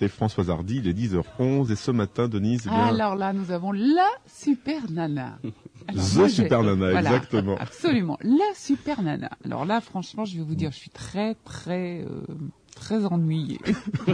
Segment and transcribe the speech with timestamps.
[0.00, 3.52] C'est Françoise Hardy, il est 10h11 et ce matin, Denise, eh bien, Alors là, nous
[3.52, 5.38] avons la super nana.
[5.86, 7.56] Alors, The moi, Super Nana, voilà, exactement.
[7.60, 9.30] Absolument, la super nana.
[9.44, 12.24] Alors là, franchement, je vais vous dire, je suis très, très, euh,
[12.74, 13.60] très ennuyée.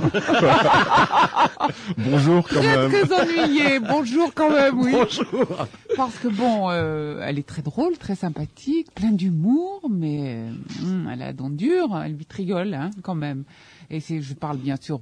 [1.96, 2.90] bonjour quand Très, même.
[2.90, 3.78] très ennuyée.
[3.80, 4.90] Bonjour quand même, oui.
[4.92, 5.66] Bonjour.
[5.96, 10.50] Parce que bon, euh, elle est très drôle, très sympathique, pleine d'humour, mais euh,
[10.82, 13.44] hum, elle a la dent dure, elle vite rigole hein, quand même.
[13.90, 15.00] Et c'est, je parle bien sûr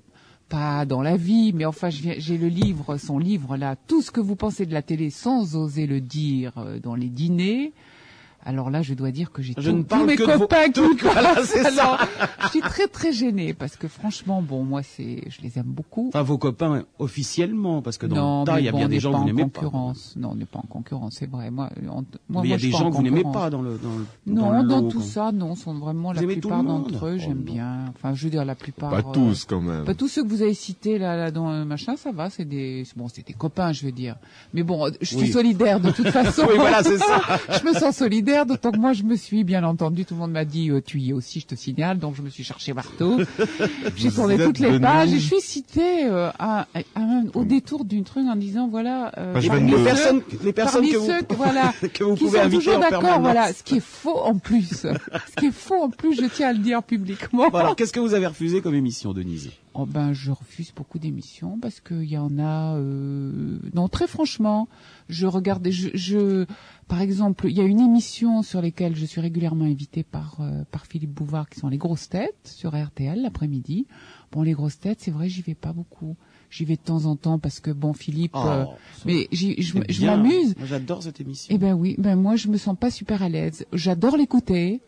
[0.48, 4.20] pas dans la vie, mais enfin j'ai le livre, son livre là, tout ce que
[4.20, 7.73] vous pensez de la télé sans oser le dire euh, dans les dîners.
[8.45, 10.73] Alors là, je dois dire que j'ai tous- ne tous parle mes que copains qui
[10.73, 11.46] tout- me voilà, passent.
[11.51, 11.83] c'est ça.
[11.83, 11.98] Alors,
[12.45, 16.09] je suis très très gênée parce que franchement, bon, moi c'est, je les aime beaucoup.
[16.09, 18.88] Enfin, vos copains officiellement, parce que dans non, le tas, il y a bon, bien
[18.88, 19.60] des gens que vous n'aimez pas.
[19.62, 20.15] concurrence.
[20.16, 21.51] Non, on n'est pas en concurrence, c'est vrai.
[21.51, 23.24] Moi, on- moi, Mais il y moi, a je des gens en que vous n'aimez
[23.24, 25.07] pas dans le dans, le- Non, le dans lot, tout quoi.
[25.07, 27.87] ça, non, sont vraiment la Vous plupart le d'entre eux, Oh, j'aime bien.
[27.96, 28.91] Enfin, je veux dire la plupart.
[28.91, 29.84] Pas euh, tous quand même.
[29.84, 32.45] Pas tous ceux que vous avez cités là, là dans le machin, ça va, c'est
[32.45, 34.16] des, bon, c'est des copains, je veux dire.
[34.55, 36.43] Mais bon, je suis solidaire de toute façon.
[36.49, 37.21] Oui, voilà, c'est ça.
[37.60, 40.32] je me sens solidaire, d'autant que moi, je me suis, bien entendu, tout le monde
[40.32, 42.74] m'a dit, euh, tu y es aussi, je te signale, donc je me suis cherché
[42.74, 43.21] partout.
[43.96, 47.84] J'ai tourné toutes les pages, et je suis citée euh, à, à- à- au détour
[47.84, 49.76] d'une truc en disant, voilà, euh, Page parmi 22.
[49.79, 52.79] Les personnes, les personnes parmi que vous, ceux voilà, que vous qui pouvez sont toujours
[52.79, 54.68] d'accord, voilà, ce qui est faux en plus.
[54.87, 57.49] ce qui est faux en plus, je tiens à le dire publiquement.
[57.51, 59.51] Bon, alors, qu'est-ce que vous avez refusé comme émission, Denise?
[59.80, 62.76] Oh ben, je refuse beaucoup d'émissions parce qu'il y en a.
[62.76, 63.60] Euh...
[63.74, 64.69] Non, très franchement,
[65.09, 65.69] je regarde.
[65.71, 66.47] Je, je,
[66.88, 70.65] par exemple, il y a une émission sur lesquelles je suis régulièrement invitée par euh,
[70.72, 73.87] par Philippe Bouvard, qui sont les grosses têtes sur RTL l'après-midi.
[74.32, 76.16] Bon, les grosses têtes, c'est vrai, j'y vais pas beaucoup.
[76.50, 78.34] J'y vais de temps en temps parce que bon, Philippe.
[78.34, 78.75] euh, Oh,
[79.06, 80.54] mais j'y- je, m'amuse.
[80.65, 81.54] J'adore cette émission.
[81.54, 83.65] Eh ben oui, ben moi je me sens pas super à l'aise.
[83.72, 84.81] J'adore l'écouter.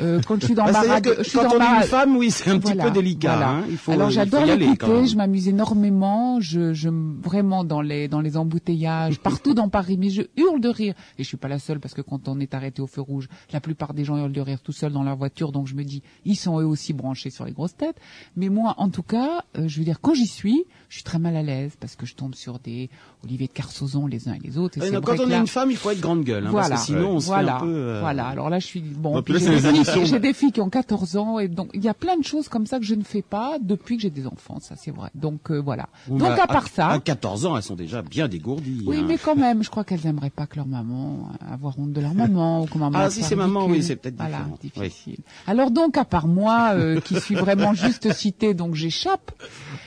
[0.00, 1.82] Euh, quand je suis dans Bah, ma radio, je suis quand dans on ma est
[1.82, 3.32] une femme, oui, c'est un petit peu délicat.
[3.36, 3.50] voilà.
[3.50, 3.64] hein.
[3.70, 6.88] Il faut, Alors j'adore l'écouter, je m'amuse énormément, je, je
[7.22, 10.94] vraiment dans les dans les embouteillages, partout dans Paris, mais je hurle de rire.
[11.18, 13.28] Et je suis pas la seule parce que quand on est arrêté au feu rouge,
[13.52, 15.84] la plupart des gens hurlent de rire tout seuls dans leur voiture, donc je me
[15.84, 17.96] dis ils sont eux aussi branchés sur les grosses têtes.
[18.36, 21.18] Mais moi, en tout cas, euh, je veux dire quand j'y suis, je suis très
[21.18, 22.90] mal à l'aise parce que je tombe sur des
[23.24, 24.78] Olivier de Carsozon les uns et les autres.
[24.78, 26.50] Et non, vrai Quand on est là- une femme, il faut être grande gueule, hein,
[26.50, 26.68] voilà.
[26.70, 27.58] parce que sinon on se voilà.
[27.58, 27.74] fait un peu.
[27.74, 28.26] euh, Voilà.
[28.26, 29.20] Alors là, je suis bon.
[29.22, 29.40] Puis là,
[29.86, 31.82] j'ai des, les filles- émissions- j'ai des filles qui ont 14 ans et donc il
[31.84, 34.10] y a plein de choses comme ça que je ne fais pas depuis que j'ai
[34.10, 34.58] des enfants.
[34.60, 35.10] Ça, c'est vrai.
[35.14, 35.88] Donc euh, voilà.
[36.08, 36.88] donc à part ça.
[36.88, 38.82] À 14 ans, elles sont déjà bien dégourdies.
[38.86, 39.04] Oui, hein.
[39.06, 42.00] mais quand même, je crois qu'elles aimeraient pas que leur maman euh, avoir honte de
[42.00, 42.98] leur maman ou que maman.
[42.98, 44.58] Ah, si c'est maman, oui, c'est peut-être voilà, différent.
[44.62, 44.88] Oui.
[44.88, 45.18] difficile.
[45.46, 49.30] Alors donc, à part moi, euh, qui suis vraiment juste citée, donc j'échappe.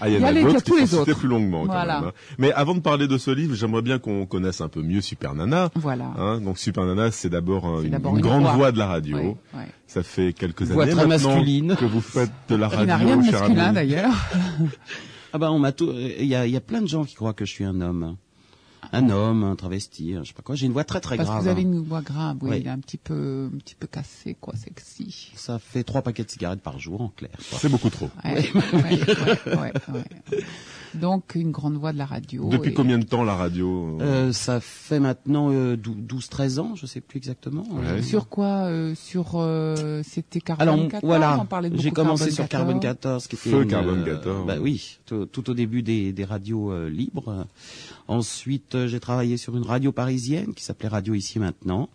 [0.02, 0.76] Ah, il y en Il y a a les- d'autres il y a qui tous
[0.78, 1.20] les sont cités autres.
[1.20, 1.62] plus longuement.
[1.66, 2.00] quand Voilà.
[2.02, 2.14] même, hein.
[2.38, 5.34] Mais avant de parler de ce livre, j'aimerais bien qu'on connaisse un peu mieux Super
[5.36, 5.70] Nana.
[5.76, 6.12] Voilà.
[6.18, 8.54] Hein, donc Super Nana, c'est d'abord un- une, d'abord une une grande voix.
[8.54, 9.18] voix de la radio.
[9.18, 9.36] Ouais.
[9.88, 11.76] Ça fait quelques Voix années très maintenant masculine.
[11.76, 14.14] que vous faites de la radio, n'a rien de cher masculin d'ailleurs.
[15.32, 15.92] Ah bah on m'a tout.
[15.94, 17.82] Il y a, il y a plein de gens qui croient que je suis un
[17.82, 18.16] homme,
[18.92, 20.56] un homme, un travesti, je sais pas quoi.
[20.56, 21.40] J'ai une voix très très Parce grave.
[21.40, 21.66] que vous avez hein.
[21.66, 22.58] une voix grave, oui, Oui.
[22.62, 25.32] il est un petit peu, un petit peu cassé, quoi, sexy.
[25.36, 27.32] Ça fait trois paquets de cigarettes par jour en clair.
[27.40, 28.10] C'est beaucoup trop.
[28.26, 30.44] Ouais, ouais, ouais, ouais, ouais.
[30.96, 32.50] Donc une grande voix de la radio.
[32.50, 36.88] Depuis et- combien de temps la radio Euh, ça fait maintenant euh, 12-13 ans, je
[36.88, 37.64] sais plus exactement.
[37.70, 38.02] Ouais.
[38.02, 42.24] Sur quoi euh, Sur euh, c'était Alors Carbone 14 voilà, on parlait de j'ai commencé
[42.26, 44.62] Carbone sur Carbone 14, qui était Feu une, Carbone euh, 14, bah oui.
[44.64, 47.46] oui, tout, tout au début des, des radios euh, libres.
[48.10, 51.90] Ensuite, euh, j'ai travaillé sur une radio parisienne qui s'appelait Radio Ici et Maintenant,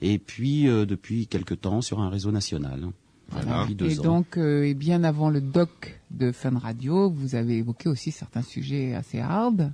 [0.00, 2.88] et puis euh, depuis quelque temps sur un réseau national.
[3.30, 7.88] Voilà, Et donc, euh, et bien avant le doc de Fun Radio, vous avez évoqué
[7.88, 9.72] aussi certains sujets assez hard.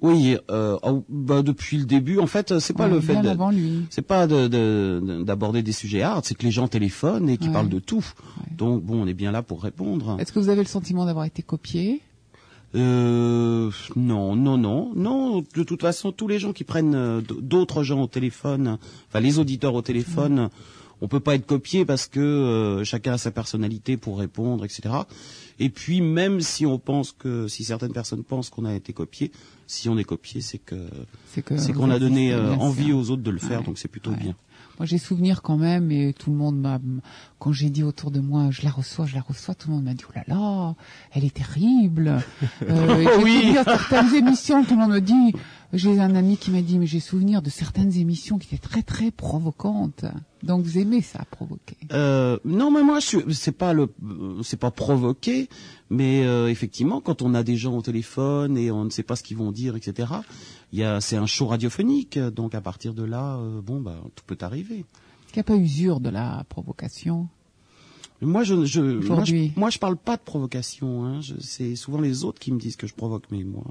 [0.00, 3.22] Oui, euh, oh, bah, depuis le début, en fait, c'est pas Ouais, le fait bien
[3.22, 3.84] de, avant lui.
[3.90, 7.48] c'est pas de- de- d'aborder des sujets hard, c'est que les gens téléphonent et qui
[7.48, 7.52] Ouais.
[7.52, 7.96] parlent de tout.
[8.38, 8.56] Ouais.
[8.56, 10.16] Donc bon, on est bien là pour répondre.
[10.20, 12.00] Est-ce que vous avez le sentiment d'avoir été copié?
[12.74, 15.44] Euh, non, non, non, non.
[15.54, 18.78] De toute façon, tous les gens qui prennent euh, d'autres gens au téléphone,
[19.08, 20.50] enfin les auditeurs au téléphone,
[21.00, 24.94] on peut pas être copié parce que euh, chacun a sa personnalité pour répondre, etc.
[25.58, 29.30] Et puis même si on pense que, si certaines personnes pensent qu'on a été copié,
[29.66, 30.76] si on est copié, c'est que
[31.32, 33.66] C'est qu'on a donné euh, envie aux autres de le faire, Ouais.
[33.66, 34.16] donc c'est plutôt Ouais.
[34.18, 34.34] bien.
[34.78, 36.78] Moi, j'ai souvenir quand même, et tout le monde m'a,
[37.38, 39.84] quand j'ai dit autour de moi, je la reçois, je la reçois, tout le monde
[39.84, 40.74] m'a dit, oh là là,
[41.12, 42.22] elle est terrible.
[42.62, 43.32] Euh, et j'ai Oui.
[43.42, 45.32] souvenir de certaines émissions, tout le monde me dit,
[45.72, 48.82] j'ai un ami qui m'a dit, mais j'ai souvenir de certaines émissions qui étaient très
[48.82, 50.04] très provocantes.
[50.42, 51.76] Donc vous aimez ça, provoquer.
[51.92, 55.48] Euh, non, mais moi, c'est pas le, euh, c'est pas provoqué,
[55.90, 59.16] mais euh, effectivement, quand on a des gens au téléphone et on ne sait pas
[59.16, 60.12] ce qu'ils vont dire, etc.
[60.72, 63.96] Il y a, c'est un show radiophonique, donc à partir de là, euh, bon, bah,
[64.14, 64.84] tout peut arriver.
[65.26, 67.26] Est-ce qu'il n'y a pas usure de la provocation?
[68.22, 69.52] Moi, je, je, moi, je, Aujourd'hui.
[69.56, 71.04] moi, je parle pas de provocation.
[71.04, 71.20] Hein.
[71.40, 73.64] C'est souvent les autres qui me disent que je provoque, mais moi.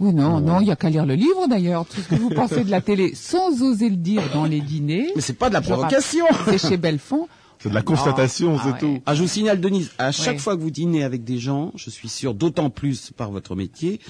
[0.00, 1.84] Oui, non, non, il y a qu'à lire le livre d'ailleurs.
[1.86, 5.08] Tout ce que vous pensez de la télé, sans oser le dire dans les dîners,
[5.14, 6.24] Mais c'est pas de la provocation.
[6.46, 7.28] c'est chez Belfond.
[7.60, 8.78] C'est de la constatation, Ah c'est ouais.
[8.96, 9.02] tout.
[9.06, 10.38] Ah, je vous signale, Denise, à chaque Ouais.
[10.40, 14.00] fois que vous dînez avec des gens, je suis sûr, d'autant plus par votre métier,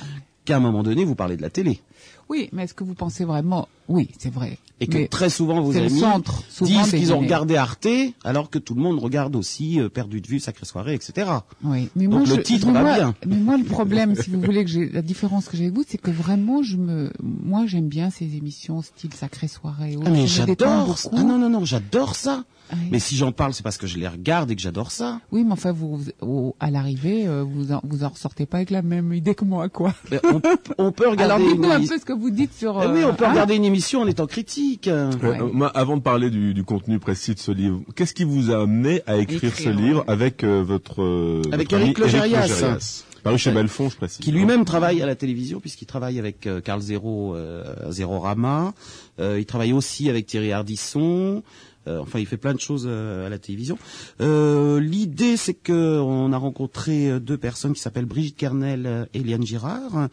[0.44, 1.80] qu'à un moment donné, vous parlez de la télé.
[2.28, 4.58] Oui, mais est-ce que vous pensez vraiment Oui, c'est vrai.
[4.80, 7.86] Et que Mais très souvent, vos amis centre, souvent, disent qu'ils ont regardé Arte,
[8.24, 11.30] alors que tout le monde regarde aussi euh, Perdu de vue, Sacrée Soirée, etc.
[11.62, 13.14] Oui, mais Donc moi, le je- titre mais va moi- bien.
[13.26, 15.84] Mais moi, le problème, si vous voulez que j'ai la différence que j'ai avec vous,
[15.86, 19.96] c'est que vraiment, je me, moi, j'aime bien ces émissions style Sacrée Soirée.
[20.04, 20.98] Ah, mais j'adore.
[21.12, 22.44] Ah non, non, non, j'adore ça.
[22.70, 22.88] Ah oui.
[22.90, 25.20] Mais si j'en parle, c'est parce que je les regarde et que j'adore ça.
[25.30, 28.70] Oui, mais enfin, vous, vous- à l'arrivée, euh, vous en, vous en ressortez pas avec
[28.70, 29.94] la même idée que moi, quoi.
[30.32, 30.40] On,
[30.78, 32.82] on peut regarder Alors, dites-nous une un peu ce que vous dites sur.
[32.82, 34.86] Eh oui, euh, on peut hein regarder une émission en étant critique.
[34.88, 35.40] Euh, Ouais.
[35.40, 38.50] euh, moi, avant de parler du, du contenu précis de ce livre, qu'est-ce qui vous
[38.52, 40.12] a amené à écrire, ce Écrire, livre ouais.
[40.12, 43.04] avec euh, votre euh, Avec votre Éric Logérias.
[43.24, 44.18] Paru chez Belfond, je précise.
[44.18, 48.74] qui lui-même travaille à la télévision puisqu'il travaille avec euh, Carl Zero, euh, Zero Rama.
[49.18, 51.42] Euh, il travaille aussi avec Thierry Ardisson.
[51.86, 53.78] Euh, enfin, il fait plein de choses euh, à la télévision.
[54.20, 59.44] Euh, L'idée, c'est que on a rencontré deux personnes qui s'appellent Brigitte Kernel et Liane
[59.44, 60.08] Girard,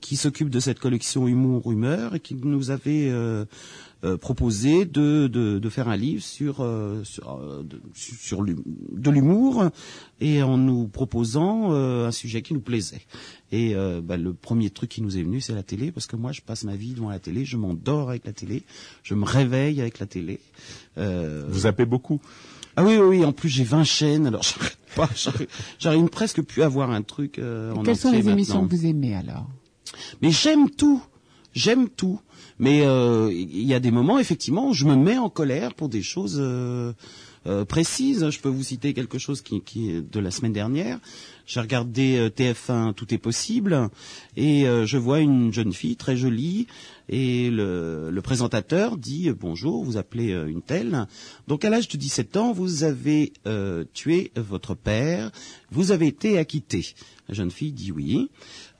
[0.00, 3.12] qui s'occupent de cette collection Humour Humeur et qui nous avaient
[4.04, 9.10] euh, proposé de, de, de faire un livre sur euh, sur, euh, de, sur de
[9.10, 9.64] l'humour
[10.20, 13.02] et en nous proposant euh, un sujet qui nous plaisait.
[13.50, 16.16] Et euh, bah, le premier truc qui nous est venu, c'est la télé, parce que
[16.16, 18.64] moi, je passe ma vie devant la télé, je m'endors avec la télé,
[19.02, 20.40] je me réveille avec la télé.
[20.98, 22.20] Euh, Vous zappez beaucoup.
[22.76, 25.08] Ah oui, oui, oui, en plus j'ai 20 chaînes, alors j'arrête pas,
[25.78, 28.86] j'arrive- presque plus à voir un truc euh, en Quelles sont les émissions que vous
[28.86, 29.46] aimez alors?
[30.22, 31.00] Mais j'aime tout.
[31.52, 32.20] J'aime tout.
[32.58, 36.02] Mais euh, il y a des moments, effectivement, je me mets en colère pour des
[36.02, 36.92] choses euh,
[37.46, 38.30] euh, précises.
[38.30, 40.98] Je peux vous citer quelque chose qui, qui est de la semaine dernière.
[41.46, 43.90] J'ai regardé euh, TF1 Tout est possible
[44.36, 46.66] et euh, je vois une jeune fille très jolie
[47.08, 51.06] et le, le présentateur dit bonjour, vous appelez une telle.
[51.46, 55.30] Donc à l'âge de 17 ans, vous avez euh, tué votre père,
[55.70, 56.94] vous avez été acquitté.
[57.28, 58.30] La jeune fille dit oui.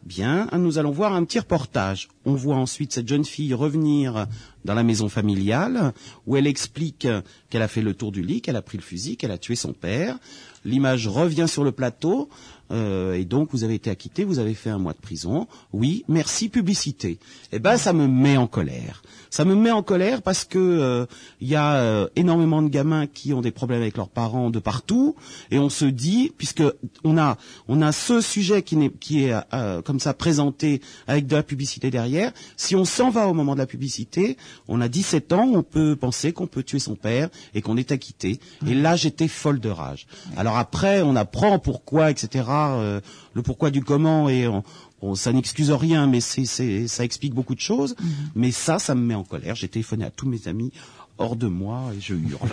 [0.04, 2.08] Bien, nous allons voir un petit reportage.
[2.26, 4.26] On voit ensuite cette jeune fille revenir
[4.66, 5.94] dans la maison familiale
[6.26, 7.08] où elle explique
[7.48, 9.56] qu'elle a fait le tour du lit, qu'elle a pris le fusil, qu'elle a tué
[9.56, 10.18] son père.
[10.66, 12.28] L'image revient sur le plateau
[12.70, 15.46] euh, et donc vous avez été acquitté, vous avez fait un mois de prison.
[15.72, 17.18] Oui, merci publicité.
[17.52, 19.02] Eh ben ça me met en colère.
[19.30, 21.06] Ça me met en colère parce que euh,
[21.40, 24.60] il y a euh, énormément de gamins qui ont des problèmes avec leurs parents de
[24.60, 25.16] partout
[25.50, 26.62] et on se dit puisque
[27.02, 31.26] on a on a ce sujet qui, n'est, qui est euh, comme ça présenté avec
[31.26, 32.32] de la publicité derrière.
[32.56, 34.36] Si on s'en va au moment de la publicité,
[34.68, 37.92] on a 17 ans, on peut penser qu'on peut tuer son père et qu'on est
[37.92, 38.38] acquitté.
[38.66, 40.06] Et là, j'étais folle de rage.
[40.36, 42.44] Alors après, on apprend pourquoi, etc.
[42.54, 43.00] euh,
[43.34, 44.62] le pourquoi du comment et on,
[45.02, 47.94] Bon, ça n'excuse rien, mais c'est, c'est, ça explique beaucoup de choses.
[48.34, 49.54] Mais ça, ça me met en colère.
[49.54, 50.72] J'ai téléphoné à tous mes amis
[51.18, 52.48] hors de moi et je hurle.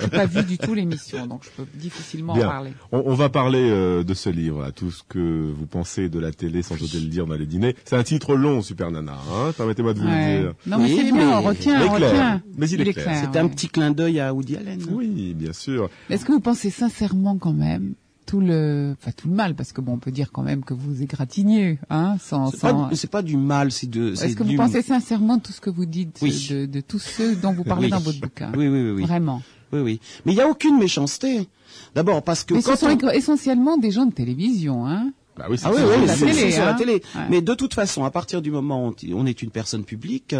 [0.00, 2.46] J'ai pas vu du tout l'émission, donc je peux difficilement Bien.
[2.46, 2.72] en parler.
[2.92, 6.18] On, on va parler euh, de ce livre, à tout ce que vous pensez de
[6.18, 7.76] la télé sans oser le dire dans les dîners.
[7.84, 9.18] C'est un titre long, Super Nana.
[9.30, 10.36] Hein Permettez-moi de vous Ouais.
[10.38, 10.54] le dire.
[10.66, 12.10] Non, mais Oui, c'est bien, mais- on retient, Il est on clair.
[12.10, 12.42] retient.
[12.56, 13.20] Mais il est clair.
[13.22, 13.50] C'était un ouais.
[13.50, 14.80] petit clin d'œil à Woody Allen.
[14.90, 15.90] Oui, bien sûr.
[16.08, 17.92] Est-ce que vous pensez sincèrement quand même
[18.26, 20.74] tout le, enfin tout le mal, parce que bon, on peut dire quand même que
[20.74, 22.88] vous égratignez, hein, sans, C'est sans.
[22.88, 24.12] pas, c'est pas du mal, c'est de.
[24.12, 26.46] Est-ce que vous pensez sincèrement tout ce que vous dites Oui.
[26.50, 27.90] de, de tous ceux dont vous parlez Oui.
[27.90, 28.50] dans votre bouquin?
[28.56, 29.02] Oui, oui, oui, oui.
[29.02, 29.42] Vraiment.
[29.72, 30.00] oui, oui.
[30.24, 31.48] Mais il n'y a aucune méchanceté.
[31.94, 35.12] D'abord parce que Mais quand ce sont on- essentiellement des gens de télévision, hein.
[35.36, 36.74] Bah oui, c'est Ah oui, oui, la c'est télé, sur la hein.
[36.74, 37.02] télé.
[37.14, 37.26] Ouais.
[37.30, 40.34] Mais de toute façon, à partir du moment où on est une personne publique,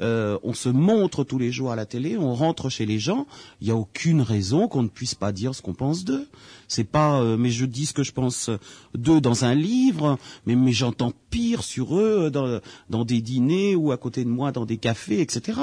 [0.00, 3.26] euh, on se montre tous les jours à la télé, on rentre chez les gens.
[3.60, 6.26] Il n'y a aucune raison qu'on ne puisse pas dire ce qu'on pense d'eux.
[6.66, 8.50] C'est pas, euh, mais je dis ce que je pense
[8.94, 13.92] d'eux dans un livre, mais mais j'entends pire sur eux dans dans des dîners ou
[13.92, 15.58] à côté de moi dans des cafés, etc.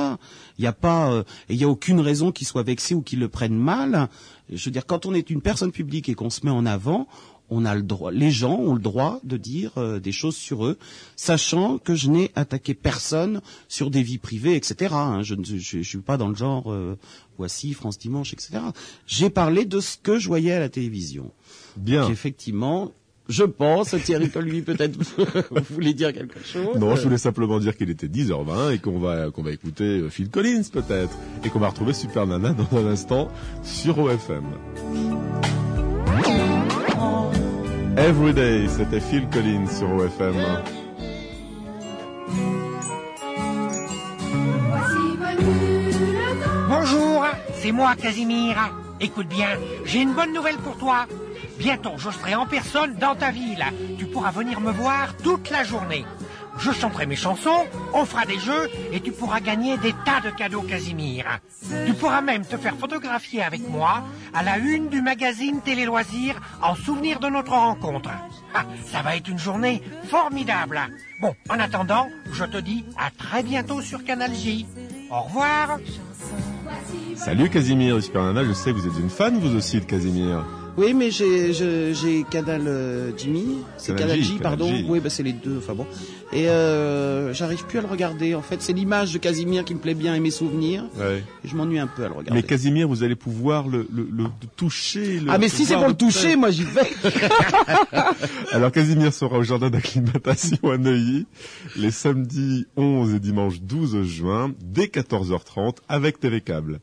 [0.58, 3.02] Il n'y a pas, euh, et il y a aucune raison qu'ils soient vexés ou
[3.02, 4.10] qu'ils le prennent mal.
[4.52, 7.08] Je veux dire, quand on est une personne publique et qu'on se met en avant,
[7.50, 10.66] on a le droit, les gens ont le droit de dire euh, des choses sur
[10.66, 10.78] eux,
[11.16, 14.94] sachant que je n'ai attaqué personne sur des vies privées, etc.
[14.94, 15.22] hein.
[15.22, 16.98] Je ne je, je suis pas dans le genre euh,
[17.38, 18.60] voici France Dimanche, etc.
[19.08, 21.32] J'ai parlé de ce que je voyais à la télévision.
[21.78, 22.10] Bien.
[22.10, 22.92] Effectivement,
[23.28, 24.98] je pense, Thierry lui peut-être
[25.52, 26.78] vous voulez dire quelque chose?
[26.78, 30.10] Non, je voulais simplement dire qu'il était 10h20 et qu'on va qu'on va écouter euh,
[30.10, 33.30] Phil Collins peut-être et qu'on va retrouver Super Nana dans un instant
[33.64, 34.46] sur OFM.
[37.98, 40.36] Everyday, c'était Phil Collins sur OFM.
[46.68, 48.58] Bonjour, c'est moi Casimir.
[49.00, 49.48] Écoute bien,
[49.86, 51.06] j'ai une bonne nouvelle pour toi.
[51.58, 53.64] Bientôt, je serai en personne dans ta ville.
[53.98, 56.06] Tu pourras venir me voir toute la journée.
[56.58, 60.30] Je chanterai mes chansons, on fera des jeux et tu pourras gagner des tas de
[60.36, 61.26] cadeaux Casimir.
[61.86, 66.40] Tu pourras même te faire photographier avec moi à la une du magazine Télé Loisirs
[66.62, 68.10] en souvenir de notre rencontre.
[68.54, 70.80] Ah, ça va être une journée formidable.
[71.22, 74.66] Bon, en attendant, je te dis à très bientôt sur Canal J.
[75.12, 75.80] Au revoir.
[77.16, 80.46] Salut Casimir, Super Nana, je sais que vous êtes une fan vous aussi de Casimir.
[80.78, 84.66] Oui, mais j'ai Canal euh, Jimmy, c'est Canal Canal J, J, pardon.
[84.66, 84.86] Canal J.
[84.90, 85.60] Oui, bah c'est les deux.
[85.60, 85.88] Enfin bon.
[86.36, 88.36] Et euh, j'arrive plus à le regarder.
[88.36, 90.84] En fait, c'est l'image de Casimir qui me plaît bien et mes souvenirs.
[90.98, 91.24] Ouais.
[91.46, 92.34] Et je m'ennuie un peu à le regarder.
[92.34, 94.26] Mais Casimir, vous allez pouvoir le, le, le
[94.58, 95.22] toucher.
[95.22, 96.92] Le, ah, mais si c'est pour le toucher, moi j'y vais.
[98.52, 101.26] Alors Casimir sera au jardin d'acclimatation à Neuilly
[101.78, 106.82] les samedis 11 et dimanche 12 juin dès 14h30 avec TV Câble.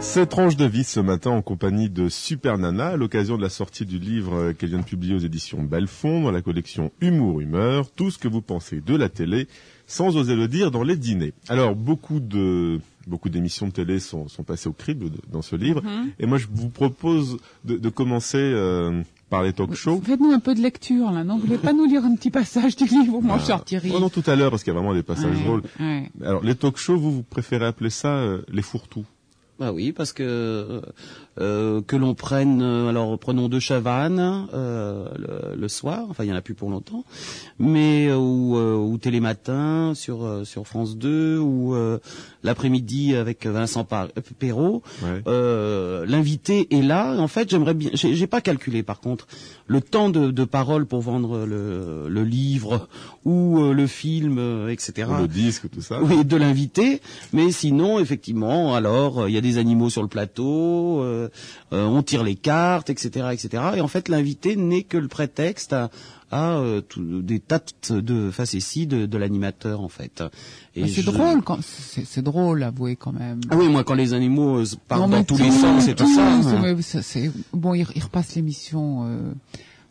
[0.00, 3.48] Cette tranche de vie ce matin en compagnie de Super Nana à l'occasion de la
[3.48, 7.40] sortie du livre euh, qu'elle vient de publier aux éditions Belfond dans la collection Humour
[7.40, 9.48] Humeur, tout ce que vous pensez de la télé
[9.86, 11.34] sans oser le dire dans les dîners.
[11.48, 15.56] Alors beaucoup de beaucoup d'émissions de télé sont, sont passées au crible de- dans ce
[15.56, 15.82] livre
[16.18, 20.00] et moi je vous propose de, de commencer euh, par les talk shows.
[20.04, 21.36] Faites-nous un peu de lecture, là, non?
[21.38, 24.08] Vous voulez pas nous lire un petit passage du livre moi je sortirai Oh non,
[24.08, 25.62] tout à l'heure, parce qu'il y a vraiment des passages Ouais, drôles.
[25.80, 26.10] ouais.
[26.22, 29.04] Alors, les talk shows, vous, vous préférez appeler ça euh, les fourre-tout?
[29.58, 30.82] Bah oui, parce que
[31.40, 36.30] euh, que l'on prenne, euh, alors prenons deux Chavannes euh, le, le soir, enfin il
[36.30, 37.04] y en a plus pour longtemps,
[37.58, 41.98] mais euh, ou, euh, ou Télématin sur euh, sur France 2 ou euh,
[42.44, 43.84] l'après-midi avec Vincent
[44.38, 44.82] Perrault.
[45.02, 45.22] Ouais.
[45.26, 47.16] Euh, L'invité est là.
[47.18, 47.90] En fait, j'aimerais bien.
[47.94, 49.26] J'ai pas calculé par contre
[49.66, 52.88] le temps de, de parole pour vendre le, le livre
[53.24, 55.08] ou euh, le film, euh, etc.
[55.18, 57.00] Ou Le disque, tout ça Oui, de l'invité.
[57.32, 61.30] Mais sinon, effectivement, alors euh, il y a des animaux sur le plateau, euh,
[61.72, 63.62] euh, on tire les cartes, etc., etc.
[63.76, 65.90] Et en fait, l'invité n'est que le prétexte à,
[66.30, 70.22] à, euh, tout- des tas de facéties de, de l'animateur, en fait.
[70.76, 73.40] Et c'est je- drôle, quand c'est drôle, avouez quand même.
[73.50, 76.34] Ah oui, moi, quand les animaux euh, partent dans tous les sens et tout, ça.
[76.34, 76.60] hein.
[76.60, 77.72] mais ça, c'est bon.
[77.72, 79.32] Il, il repasse l'émission euh,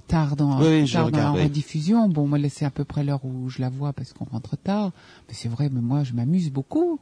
[0.08, 2.08] tard dans, Oui, je tard dans la rediffusion.
[2.08, 4.92] Bon, moi, c'est à peu près l'heure où je la vois parce qu'on rentre tard.
[5.28, 7.00] Mais c'est vrai, mais moi, je m'amuse beaucoup.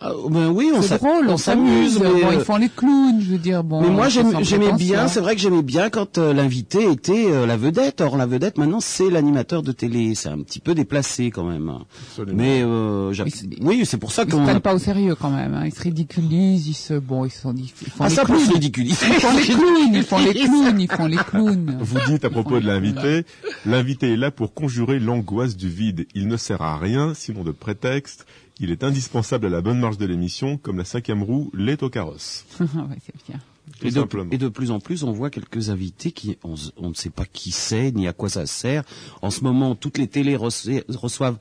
[0.00, 1.98] Ah, ben oui, on drôle, s'amuse.
[1.98, 3.64] mais, Bon, euh, ils font les clowns, je veux dire.
[3.64, 7.46] Bon, Mais moi j'aimais bien, c'est vrai que j'aimais bien quand euh, l'invité était euh,
[7.46, 8.00] la vedette.
[8.00, 11.72] Or la vedette maintenant c'est l'animateur de télé, c'est un petit peu déplacé quand même.
[12.10, 12.36] Absolument.
[12.36, 13.12] Mais euh,
[13.60, 15.54] oui, c'est pour ça Ils se qu'on prennent pas au sérieux quand même.
[15.54, 15.66] Hein.
[15.66, 19.06] Ils se ridiculisent, ils se, bon, ils sont, ils font ah les ça ridiculiser.
[19.08, 21.78] Ils font les clowns, ils font les clowns, ils font les clowns.
[21.80, 23.24] Vous dites à propos de l'invité,
[23.66, 26.06] l'invité est là pour conjurer l'angoisse du vide.
[26.14, 28.26] Il ne sert à rien, sinon de prétexte.
[28.60, 31.90] Il est indispensable à la bonne marche de l'émission, comme la cinquième roue l'est au
[31.90, 32.44] carrosse.
[32.60, 32.66] ouais,
[33.04, 33.40] c'est bien.
[33.80, 34.30] Tout Et de, simplement.
[34.32, 36.54] et de plus en plus, on voit quelques invités qui, on,
[36.88, 38.82] ne sait pas qui c'est ni à quoi ça sert.
[39.22, 41.36] En ce moment, toutes les télés reço- reçoivent,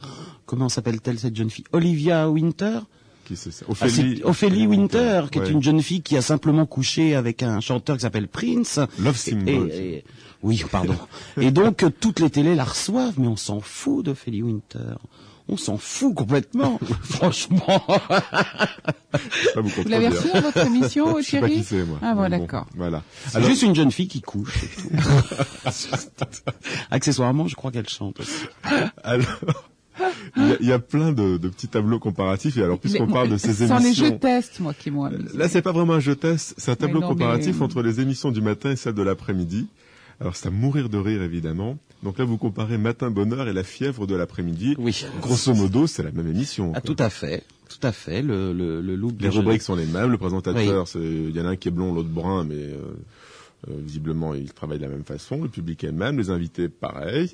[0.46, 1.64] comment s'appelle-t-elle cette jeune fille?
[1.72, 2.80] Olivia Winter?
[3.26, 3.66] Qui c'est ça?
[3.70, 3.86] Ah,
[4.24, 5.52] Ophélie Winter, qui est Ouais.
[5.52, 8.80] une jeune fille qui a simplement couché avec un chanteur qui s'appelle Prince.
[9.00, 9.70] Love symbol.
[9.72, 10.04] Et- et-
[10.44, 10.96] oui, pardon.
[11.42, 14.96] et donc, toutes les télés la reçoivent, mais on s'en fout d'Ophélie Winter.
[15.50, 16.78] On s'en fout complètement.
[17.04, 17.82] Franchement.
[19.56, 22.00] Vous Vous l'avez reçu dans votre émission, Je sais pas Thierry qui c'est, moi.
[22.02, 22.66] Ah bon, d'accord.
[22.76, 23.02] Voilà.
[23.34, 24.66] Alors, juste une jeune fille qui couche.
[26.92, 28.46] Accessoirement, je crois qu'elle chante aussi.
[29.04, 29.40] alors,
[30.36, 32.58] il y, a, il y a plein de, de petits tableaux comparatifs.
[32.58, 34.20] Et alors, puisqu'on parle de ces Ce sont les jeux émissions...
[34.20, 35.38] tests, moi, qui amusé.
[35.38, 38.00] Là, c'est pas vraiment un jeu test, c'est un tableau non, mais- comparatif entre les
[38.00, 39.68] émissions du matin et celles de l'après-midi.
[40.20, 41.78] Alors, c'est à mourir de rire, évidemment.
[42.04, 44.76] Donc là, vous comparez Matin Bonheur et La Fièvre de l'après-midi.
[44.80, 45.06] Oui.
[45.22, 46.72] Grosso modo, c'est la même émission.
[46.76, 47.44] Ah, tout à fait.
[47.70, 48.22] Tout à fait.
[48.22, 50.10] Le, le, le look Les de- rubriques sont les mêmes.
[50.12, 52.96] Le présentateur, c'est il y en a un qui est blond, l'autre brun, mais euh,
[53.70, 55.42] euh, visiblement, ils travaillent de la même façon.
[55.44, 57.32] Le public est le même, les invités, pareil.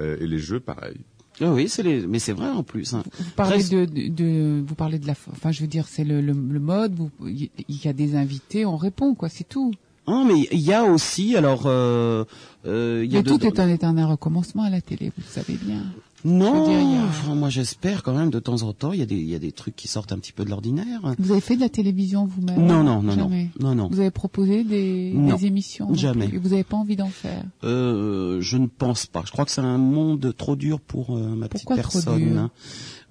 [0.00, 0.96] Euh, et les jeux, pareil.
[1.40, 2.94] Ah oui, c'est les, mais c'est vrai en plus.
[2.94, 3.04] hein.
[3.18, 6.20] Vous parlez de, de, de- vous parlez de la, enfin, je veux dire, c'est le,
[6.20, 6.94] le, le mode.
[6.94, 9.72] vous- Il y a des invités, on répond, quoi, c'est tout.
[10.06, 12.24] Ah, mais il y a aussi, alors, euh,
[12.66, 15.30] euh, y a Mais de- tout est un éternel recommencement à la télé, vous le
[15.32, 15.82] savez bien.
[16.24, 18.72] Non, Je veux dire, il y a- enfin, moi j'espère quand même de temps en
[18.72, 20.44] temps, il y a des, il y a des trucs qui sortent un petit peu
[20.44, 21.14] de l'ordinaire.
[21.20, 23.50] Vous avez fait de la télévision vous-même Non, non, non, non, Jamais.
[23.60, 23.88] non, non.
[23.92, 26.24] Vous avez proposé des, Non, des émissions non jamais.
[26.32, 29.22] et Vous n'avez pas envie d'en faire Euh, je ne pense pas.
[29.24, 32.18] Je crois que c'est un monde trop dur pour euh, ma Pourquoi petite trop personne.
[32.32, 32.50] dur hein.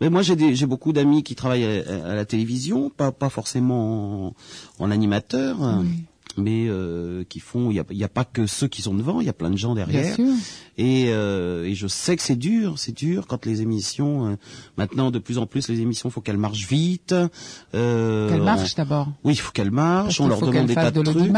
[0.01, 4.33] Mais moi j'ai beaucoup d'amis qui travaillent à, à la télévision, pas pas forcément en,
[4.79, 5.57] en animateur.
[5.81, 6.03] Oui.
[6.37, 7.71] Mais euh, qui font.
[7.71, 9.57] Il n'y a, a, pas que ceux qui sont devant, il y a plein de
[9.57, 10.03] gens derrière.
[10.03, 10.33] Bien sûr.
[10.77, 14.27] Et, euh, et je sais que c'est dur, c'est dur quand les émissions.
[14.27, 14.35] euh,
[14.77, 17.15] maintenant, de plus en plus, les émissions, faut qu'elles marchent vite.
[17.73, 19.07] Euh, Qu'elle on- marche d'abord.
[19.23, 20.17] Oui, il faut qu'elles marchent.
[20.17, 21.31] Parce On leur demande qu'elles des tas de, de trucs.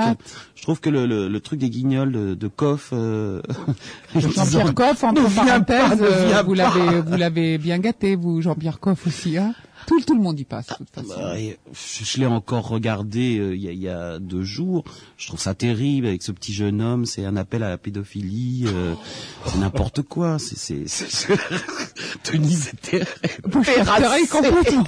[0.56, 2.89] Je trouve que le, le, le truc des guignols de, de Coff.
[2.94, 3.42] Euh,
[4.16, 9.54] Jean-Pierre Coff, entre parenthèses, euh, vous l'avez bien gâté, vous, Jean-Pierre Coff aussi, hein.
[9.88, 11.20] Tout, tout le monde y passe, de toute façon.
[11.20, 14.84] Bah, je l'ai encore regardé euh, il y, a, il y a deux jours.
[15.17, 17.06] Je trouve ça terrible avec ce petit jeune homme.
[17.06, 18.65] C'est un appel à la pédophilie.
[18.67, 18.94] euh,
[19.46, 20.39] c'est n'importe quoi.
[20.39, 21.34] C'est, c'est, c'est,
[22.32, 23.03] Denise était
[24.29, 24.84] complètement.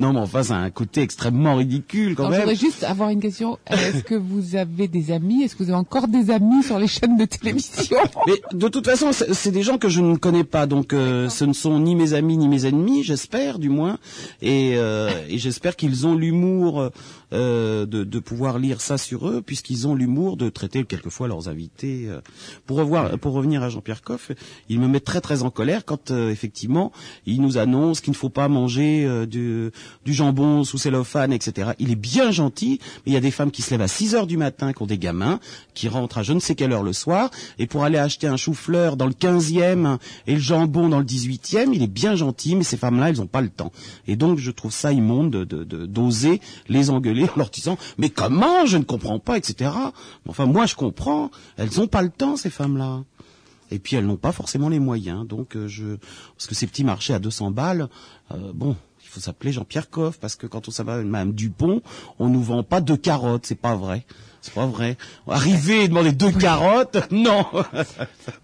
[0.00, 2.48] Non, mais enfin, ça a un côté extrêmement ridicule quand Alors, je même.
[2.48, 3.58] voudrais juste avoir une question.
[3.70, 5.42] Est-ce que vous avez des amis?
[5.42, 7.98] Est-ce que vous avez encore des amis sur les chaînes de télévision?
[8.26, 11.28] Mais de toute façon, c'est c'est des gens que je ne connais pas, donc euh,
[11.28, 13.98] ce ne sont ni mes amis ni mes ennemis, j'espère du moins,
[14.40, 16.90] et, euh, et j'espère qu'ils ont l'humour
[17.32, 21.48] euh, de, de pouvoir lire ça sur eux, puisqu'ils ont l'humour de traiter quelquefois leurs
[21.48, 22.04] invités.
[22.08, 22.20] euh.
[22.66, 24.30] Pour revoir, pour revenir à Jean-Pierre Coff,
[24.68, 26.92] il me met très très en colère quand euh, effectivement
[27.26, 29.72] il nous annonce qu'il ne faut pas manger euh, du,
[30.06, 31.72] jambon sous cellophane, etc.
[31.78, 34.14] Il est bien gentil, mais il y a des femmes qui se lèvent à 6
[34.14, 35.40] heures du matin, qui ont des gamins,
[35.74, 38.36] qui rentrent à je ne sais quelle heure le soir, et pour aller acheter un
[38.36, 42.64] chou-fleur dans le 15e et le jambon dans le 18e, il est bien gentil, mais
[42.64, 43.72] ces femmes-là, elles n'ont pas le temps.
[44.06, 48.66] Et donc, je trouve ça immonde de, d'oser les engueuler en leur disant, mais comment,
[48.66, 49.70] je ne comprends pas, etc.
[50.28, 53.02] Enfin, moi, je comprends, elles n'ont pas le temps, ces femmes-là.
[53.72, 55.26] Et puis elles n'ont pas forcément les moyens.
[55.26, 55.96] Donc euh, je
[56.36, 57.88] parce que ces petits marchés à 200 balles,
[58.30, 58.76] euh, bon,
[59.12, 61.82] faut s'appeler Jean-Pierre Coff parce que quand on s'appelle Madame Dupont,
[62.18, 64.06] on nous vend pas deux carottes, c'est pas vrai.
[64.40, 64.96] C'est pas vrai.
[65.28, 67.44] Arriver et demander deux carottes, non.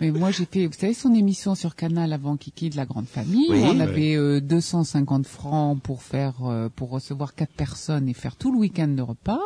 [0.00, 3.06] Mais moi, j'ai fait, vous savez, son émission sur Canal avant Kiki de la grande
[3.08, 3.48] famille.
[3.50, 3.62] Oui.
[3.64, 8.52] on avait euh, 250 francs pour faire, euh, pour recevoir quatre personnes et faire tout
[8.52, 9.40] le week-end de repas.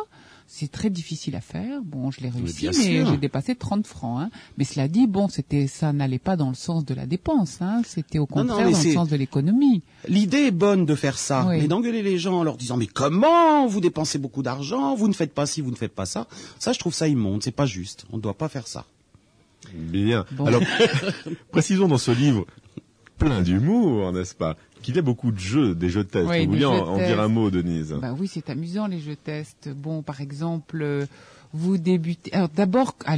[0.47, 1.81] C'est très difficile à faire.
[1.83, 4.21] Bon, je l'ai réussi, mais, j'ai dépassé 30 francs.
[4.21, 4.29] Hein.
[4.57, 7.61] Mais cela dit, bon, c'était, ça n'allait pas dans le sens de la dépense.
[7.61, 7.81] Hein.
[7.85, 9.81] C'était au Non, non, contraire dans le sens de l'économie.
[10.07, 11.61] L'idée est bonne de faire ça, Oui.
[11.61, 15.13] mais d'engueuler les gens en leur disant mais comment vous dépensez beaucoup d'argent, vous ne
[15.13, 16.27] faites pas ci, vous ne faites pas ça,
[16.59, 18.05] ça je trouve ça immonde, c'est pas juste.
[18.11, 18.85] On ne doit pas faire ça.
[19.73, 20.25] Bien.
[20.31, 20.45] Bon.
[20.45, 20.61] Alors,
[21.51, 22.45] précisons dans ce livre
[23.17, 24.57] plein d'humour, n'est-ce pas?
[24.83, 26.27] Qu'il y a beaucoup de jeux, des jeux de test.
[26.29, 27.07] Oui, Vous jeux en, de en test.
[27.07, 27.95] dire un mot, Denise?
[27.99, 29.69] Bah oui, c'est amusant les jeux tests.
[29.69, 31.05] Bon, par exemple, euh,
[31.53, 32.33] vous débutez.
[32.33, 33.15] Alors d'abord, à,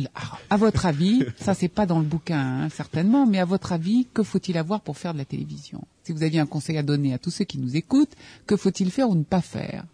[0.50, 4.08] à votre avis, ça c'est pas dans le bouquin hein, certainement, mais à votre avis,
[4.14, 5.84] que faut-il avoir pour faire de la télévision?
[6.04, 8.14] Si vous aviez un conseil à donner à tous ceux qui nous écoutent,
[8.46, 9.86] que faut-il faire ou ne pas faire?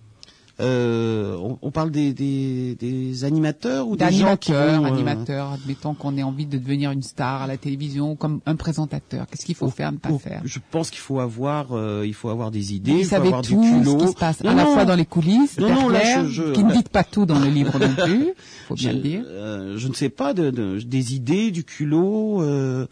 [0.62, 5.52] Euh, on, on parle des, des, des animateurs ou des gens qui vont, euh, animateur.
[5.54, 9.26] Admettons qu'on ait envie de devenir une star à la télévision, comme un présentateur.
[9.28, 10.42] Qu'est-ce qu'il faut faire, ne pas oh, faire?
[10.46, 13.28] Je pense qu'il faut avoir, euh, il faut avoir des idées, Vous il faut savez
[13.30, 13.98] avoir tout du ce culot.
[13.98, 16.30] qui se passe, Non, à la fois dans les coulisses, Non, non, là, derrière, je-
[16.48, 18.28] je- qui ne dites pas tout dans le livre non plus,
[18.68, 19.24] faut bien je, le dire.
[19.28, 22.42] euh, je ne sais pas, de, de- des idées, du culot.
[22.44, 22.86] euh,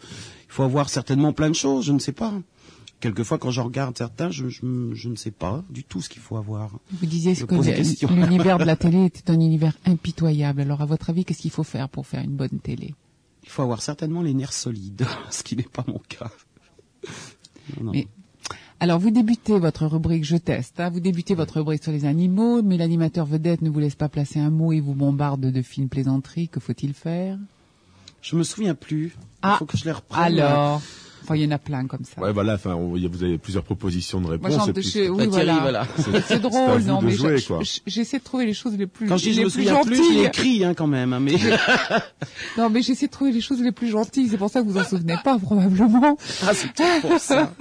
[0.48, 2.32] il faut avoir certainement plein de choses, je ne sais pas.
[3.00, 4.60] Quelquefois, quand je regarde certains, je, je,
[4.92, 6.70] je ne sais pas du tout ce qu'il faut avoir.
[6.92, 10.60] Vous disiez que l'univers de la télé était un univers impitoyable.
[10.60, 12.94] Alors, à votre avis, qu'est-ce qu'il faut faire pour faire une bonne télé?
[13.42, 16.30] Il faut avoir certainement les nerfs solides, ce qui n'est pas mon cas.
[17.78, 17.92] Non, non.
[17.92, 18.06] Mais-
[18.80, 20.78] Alors, vous débutez votre rubrique Je teste.
[20.80, 24.08] hein, vous débutez votre rubrique sur les animaux, mais l'animateur vedette ne vous laisse pas
[24.10, 26.48] placer un mot et vous bombarde de fines plaisanteries.
[26.48, 27.38] Que faut-il faire?
[28.22, 29.16] Je me souviens plus.
[29.40, 30.22] Ah, il faut que je les reprenne.
[30.38, 30.82] Alors,
[31.22, 32.20] enfin, il y en a plein comme ça.
[32.20, 34.54] Ouais, voilà, enfin, on- vous avez plusieurs propositions de Moi, réponse.
[34.54, 35.58] j'en- et puis- je- oui, voilà.
[35.60, 35.86] voilà.
[36.26, 37.12] C'est drôle, non, mais
[37.86, 39.80] j'essaie de trouver les choses les plus, Quand je dis je les me plus souviens
[39.82, 41.12] plus, je l'écris hein, quand même.
[41.12, 41.32] hein, mais
[42.58, 44.28] Non, mais j'essaie de trouver les choses les plus gentilles.
[44.30, 46.16] C'est pour ça que vous en souvenez pas, probablement.
[46.46, 47.52] ah, c'est pour ça.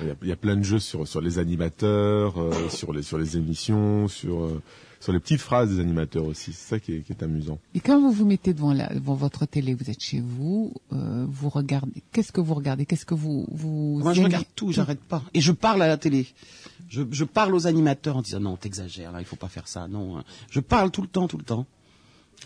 [0.00, 2.92] Il y, a, il y a plein de jeux sur, sur les animateurs, euh, sur,
[2.92, 4.62] les, sur les émissions, sur, euh,
[5.00, 6.52] sur les petites phrases des animateurs aussi.
[6.52, 7.58] C'est ça qui est, qui est amusant.
[7.74, 11.26] Et quand vous vous mettez devant, la, devant votre télé, vous êtes chez vous, euh,
[11.28, 12.02] vous regardez.
[12.12, 12.86] Qu'est-ce que vous regardez?
[12.86, 15.22] Qu'est-ce que vous vous Moi, je regarde tout, j'arrête pas.
[15.34, 16.26] Et je parle à la télé.
[16.88, 19.88] Je, je parle aux animateurs en disant non, t'exagères là, il faut pas faire ça.
[19.88, 20.24] Non, hein.
[20.50, 21.66] je parle tout le temps, tout le temps.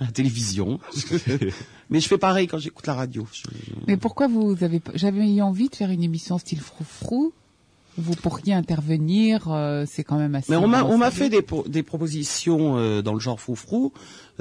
[0.00, 0.80] À la télévision.
[1.90, 3.26] Mais je fais pareil quand j'écoute la radio.
[3.32, 3.42] Je-
[3.86, 7.32] Mais pourquoi vous avez pas- J'avais eu envie de faire une émission style froufrou.
[7.98, 9.52] Vous pourriez intervenir.
[9.52, 10.50] euh, c'est quand même assez.
[10.50, 11.24] Mais on m'a on m'a sérieux.
[11.24, 13.92] fait des, pro- des propositions euh, dans le genre froufrou.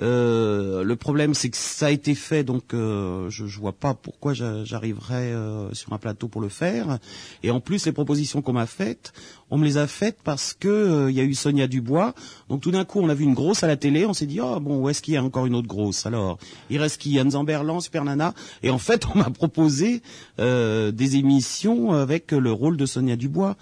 [0.01, 3.93] Euh, le problème c'est que ça a été fait donc euh, je, je vois pas
[3.93, 6.97] pourquoi j'a- j'arriverais euh, sur un plateau pour le faire.
[7.43, 9.11] Et en plus les propositions qu'on m'a faites,
[9.49, 12.13] on me les a faites parce que il y a eu Sonia Dubois.
[12.49, 14.39] Donc tout d'un coup on a vu une grosse à la télé, on s'est dit
[14.41, 16.05] oh bon où est-ce qu'il y a encore une autre grosse?
[16.05, 16.37] Alors
[16.69, 18.33] Il reste qui Anne Zamberlan, Super Nana.
[18.63, 20.01] Et en fait on m'a proposé
[20.37, 23.57] des émissions avec le rôle de Sonia Dubois.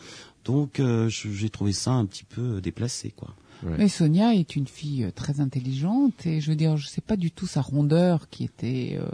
[0.46, 3.30] Donc j'ai trouvé ça un petit peu déplacé quoi.
[3.64, 3.76] Ouais.
[3.78, 7.18] Mais Sonia est une fille euh, très intelligente et je veux dire, je sais pas
[7.18, 9.08] du tout sa rondeur qui était euh,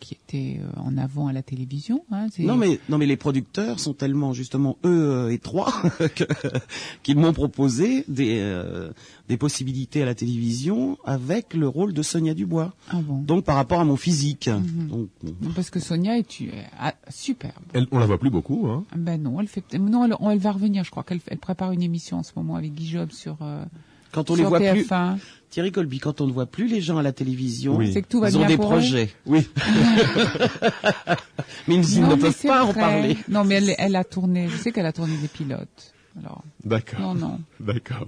[0.00, 2.02] qui était euh, en avant à la télévision.
[2.10, 5.72] Hein, c'est- Non mais non mais les producteurs sont tellement justement eux euh, étroits
[6.16, 6.24] que-
[7.02, 8.90] qu'ils m'ont proposé des euh,
[9.28, 12.72] des possibilités à la télévision avec le rôle de Sonia Dubois.
[12.88, 13.18] Ah bon.
[13.22, 14.48] Donc par rapport à mon physique.
[14.48, 14.88] Mhm.
[14.88, 15.34] Donc bon.
[15.42, 16.46] Non, Parce que Sonia est euh,
[16.78, 17.52] ah, superbe.
[17.74, 18.84] Elle- on la voit plus beaucoup, hein.
[18.96, 20.84] Ben non, elle fait non, elle, elle va revenir.
[20.84, 23.64] Je crois qu'elle elle prépare une émission en ce moment avec Guy Job sur euh,
[24.12, 25.16] quand on sur les voit plus TF1.
[25.50, 27.92] Thierry Colby quand on ne voit plus les gens à la télévision, Oui.
[27.92, 29.10] C'est que tout va ils ont des pour projets.
[29.26, 29.48] Oui.
[31.66, 32.80] Mais ils, ils Non, ne mais peuvent pas en vrai.
[32.80, 33.16] parler.
[33.28, 34.48] Non, mais elle, elle a tourné.
[34.48, 35.92] Je sais qu'elle a tourné des pilotes.
[36.18, 37.00] Alors, D'accord.
[37.00, 37.40] non, non.
[37.60, 38.06] D'accord.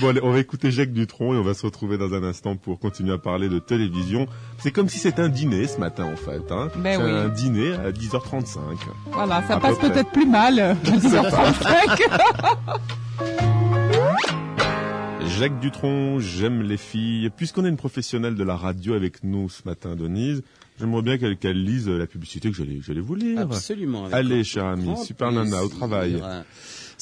[0.00, 2.56] Bon, allez, on va écouter Jacques Dutronc et on va se retrouver dans un instant
[2.56, 4.26] pour continuer à parler de télévision.
[4.58, 6.50] C'est comme si c'était un dîner ce matin, en fait.
[6.50, 6.68] Hein.
[6.78, 7.10] Ben C'est oui.
[7.10, 8.58] un dîner à 10h35.
[9.12, 10.58] Voilà, ça À passe peut-être plus mal.
[10.58, 12.00] euh, à 10h35.
[15.38, 17.30] Jacques Dutronc, j'aime les filles.
[17.30, 20.42] Puisqu'on a une professionnelle de la radio avec nous ce matin, Denise,
[20.78, 23.40] j'aimerais bien qu'elle lise la publicité que j'allais vous lire.
[23.40, 24.06] Absolument.
[24.12, 26.22] Allez, cher ami, super nana, au travail.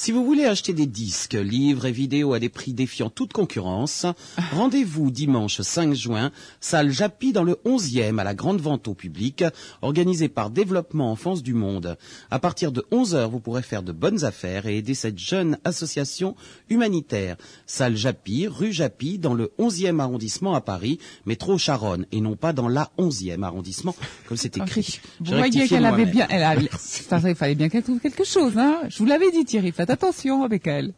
[0.00, 4.06] Si vous voulez acheter des disques, livres et vidéos à des prix défiant toute concurrence,
[4.52, 6.30] rendez-vous dimanche 5 juin,
[6.60, 9.42] salle Japy dans le 11e à la grande vente au public,
[9.82, 11.98] organisée par Développement Enfance du Monde.
[12.30, 16.36] À partir de 11h, vous pourrez faire de bonnes affaires et aider cette jeune association
[16.70, 17.36] humanitaire.
[17.66, 22.52] Salle Japy, rue Japy, dans le 11e arrondissement à Paris, métro Charonne, et non pas
[22.52, 23.96] dans la 11e arrondissement,
[24.28, 25.00] comme c'est écrit.
[25.18, 26.68] Vous J'ai voyez rectifié qu'elle avait bien, elle
[27.26, 28.82] il fallait bien qu'elle trouve quelque chose, hein.
[28.88, 30.92] Je vous l'avais dit, Thierry, faites attention avec elle.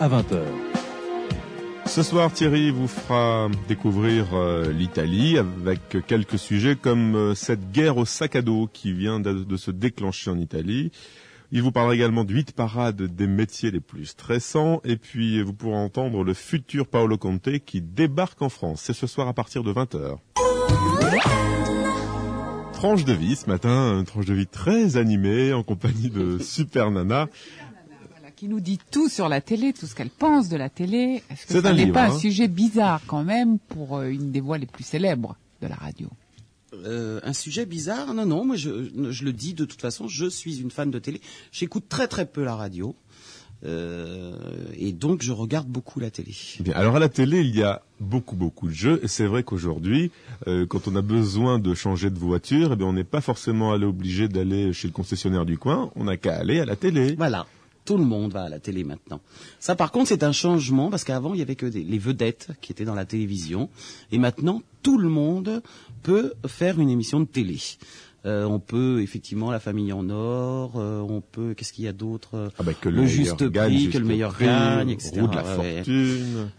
[0.00, 0.42] à 20h.
[1.86, 7.98] Ce soir, Thierry vous fera découvrir euh, l'Italie avec quelques sujets comme euh, cette guerre
[7.98, 10.90] au sac à dos qui vient de, de se déclencher en Italie.
[11.50, 15.52] Il vous parlera également de huit parades des métiers les plus stressants et puis vous
[15.52, 18.80] pourrez entendre le futur Paolo Conte qui débarque en France.
[18.84, 20.16] C'est ce soir à partir de 20h.
[22.82, 26.90] Tranche de vie ce matin, une tranche de vie très animée en compagnie de Super
[26.90, 27.28] Nana.
[28.10, 31.22] Voilà, qui nous dit tout sur la télé, tout ce qu'elle pense de la télé.
[31.30, 32.10] Est-ce que C'est ça un n'est pas hein.
[32.12, 35.76] un sujet bizarre quand même pour euh, une des voix les plus célèbres de la
[35.76, 36.08] radio?
[36.74, 38.14] Euh, un sujet bizarre?
[38.14, 40.98] Non, non, moi je, je le dis de toute façon, je suis une fan de
[40.98, 41.20] télé.
[41.52, 42.96] J'écoute très très peu la radio.
[43.64, 44.34] Euh,
[44.76, 46.32] et donc je regarde beaucoup la télé.
[46.58, 49.00] Eh Bien, alors à la télé, il y a beaucoup, beaucoup de jeux.
[49.02, 50.10] Et c'est vrai qu'aujourd'hui,
[50.48, 53.72] euh, quand on a besoin de changer de voiture, eh bien, on n'est pas forcément
[53.72, 55.90] allé obligé d'aller chez le concessionnaire du coin.
[55.96, 57.14] On n'a qu'à aller à la télé.
[57.14, 57.46] Voilà.
[57.84, 59.20] Tout le monde va à la télé maintenant.
[59.58, 62.50] Ça, par contre, c'est un changement parce qu'avant, il y avait que des- les vedettes
[62.60, 63.68] qui étaient dans la télévision,
[64.12, 65.62] et maintenant, tout le monde
[66.04, 67.58] peut faire une émission de télé.
[68.24, 71.92] Euh, on peut effectivement la famille en or, euh, on peut qu'est-ce qu'il y a
[71.92, 72.52] d'autre?
[72.58, 75.20] Ah bah, que Le le, juste gagne, prix, juste que le meilleur prix, gagne, etc.
[75.20, 75.74] Roue de la ouais.
[75.76, 76.50] fortune.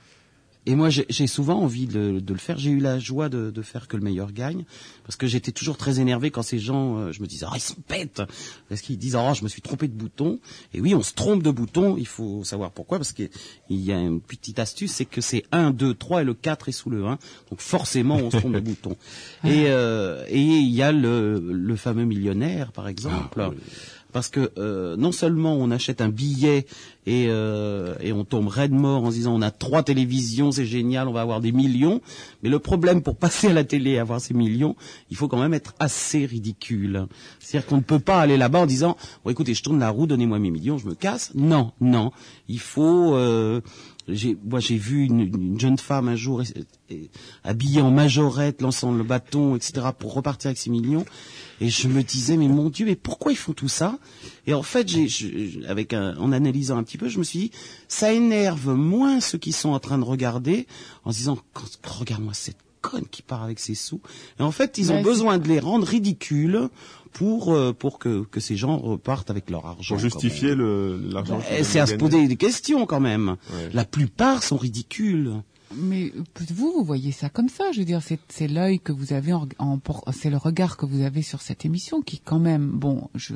[0.65, 2.58] Et moi, j'ai souvent envie de, de le faire.
[2.58, 4.63] J'ai eu la joie de, de faire que le meilleur gagne,
[5.04, 7.62] parce que j'étais toujours très énervé quand ces gens, euh, je me disais, ah, ils
[7.62, 8.21] sont bêtes,
[8.69, 10.39] parce qu'ils disent, oh, je me suis trompé de bouton.
[10.73, 11.97] Et oui, on se trompe de bouton.
[11.97, 13.30] Il faut savoir pourquoi, parce qu'il
[13.69, 16.73] y a une petite astuce, c'est que c'est 1, 2, 3 et le 4 est
[16.73, 17.17] sous le 1.
[17.49, 18.95] Donc forcément, on se trompe de bouton.
[19.43, 23.41] Et euh, et il y a le, le fameux millionnaire, par exemple.
[23.41, 23.58] Ah, oui.
[24.13, 26.65] Parce que euh, non seulement on achète un billet
[27.06, 30.65] et, euh, et on tombe raide mort en se disant on a trois télévisions, c'est
[30.65, 32.02] génial, on va avoir des millions.
[32.43, 34.76] Mais le problème pour passer à la télé et avoir ces millions,
[35.10, 37.08] il faut quand même être assez ridicule.
[37.39, 38.95] C'est-à-dire qu'on ne peut pas aller là-bas en disant
[39.26, 41.32] bon écoutez, je tourne la roue, donnez-moi mes millions, je me casse.
[41.36, 42.12] Non, non,
[42.47, 43.15] il faut.
[43.15, 43.62] Euh,
[44.44, 46.44] moi, j'ai vu une, une jeune femme un jour
[47.44, 51.06] habillée en majorette, lançant le bâton, etc., pour repartir avec ses millions.
[51.62, 53.98] Et je me disais, mais mon Dieu, mais pourquoi ils font tout ça?
[54.48, 57.52] Et en fait, j'ai, avec un- en analysant un petit peu, je me suis dit,
[57.88, 60.68] ça énerve moins ceux qui sont en train de regarder,
[61.06, 61.38] en se disant,
[61.84, 62.58] regarde-moi cette
[62.89, 64.02] conne qui part avec ses sous.
[64.39, 66.69] Et en fait, ils ont Ouais, besoin de les rendre ridicules
[67.13, 69.96] pour euh, pour que, que ces gens repartent avec leur argent.
[69.96, 71.39] Pour justifier l'argent.
[71.39, 73.38] viennent C'est à se poser des questions quand même.
[73.54, 73.69] Ouais.
[73.74, 75.32] La plupart sont ridicules.
[75.76, 76.12] Mais
[76.54, 77.72] vous, vous voyez ça comme ça.
[77.74, 79.80] Je veux dire, c'est c'est l'œil que vous avez, en, en
[80.12, 83.34] c'est le regard que vous avez sur cette émission qui, quand même, bon, je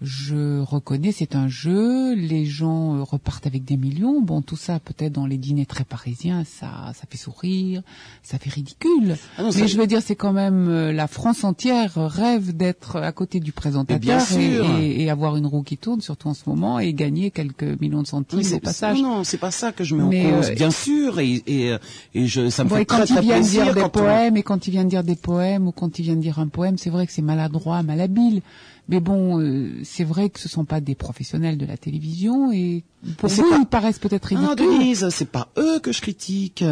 [0.00, 2.14] je reconnais, c'est un jeu.
[2.14, 4.20] Les gens euh, repartent avec des millions.
[4.20, 7.82] Bon, tout ça, peut-être dans les dîners très parisiens, ça ça fait sourire,
[8.22, 9.16] ça fait ridicule.
[9.36, 12.56] Ah non, Mais ça- je veux dire, c'est quand même euh, la France entière rêve
[12.56, 14.64] d'être à côté du présentateur bien sûr.
[14.78, 18.02] et, et avoir une roue qui tourne, surtout en ce moment, et gagner quelques millions
[18.02, 19.00] de centimes au passage.
[19.02, 21.74] Non, c'est pas ça que je mets Mais, en cause, euh, bien sûr, et, et,
[22.14, 23.86] et je, ça me Bon, fait et quand très il très plaisir dire des quand
[23.96, 26.20] on- poèmes, et quand il vient de dire des poèmes, ou quand il vient de
[26.20, 28.42] dire un poème, c'est vrai que c'est maladroit, malhabile.
[28.90, 32.84] Mais bon, euh, c'est vrai que ce sont pas des professionnels de la télévision et
[33.18, 34.78] pour vous, pas- ils paraissent peut-être Ah non, ridicules.
[34.78, 36.64] Denise, c'est pas eux que je critique.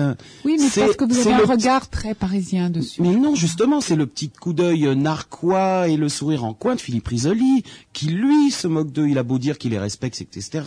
[0.44, 3.02] oui, mais C'est- parce que vous avez un regard très parisien dessus.
[3.02, 6.80] Mais non, justement, c'est le petit coup d'œil narquois et le sourire en coin de
[6.80, 9.08] Philippe Risoli, qui lui se moque d'eux.
[9.08, 10.62] Il a beau dire qu'il les respecte, etc.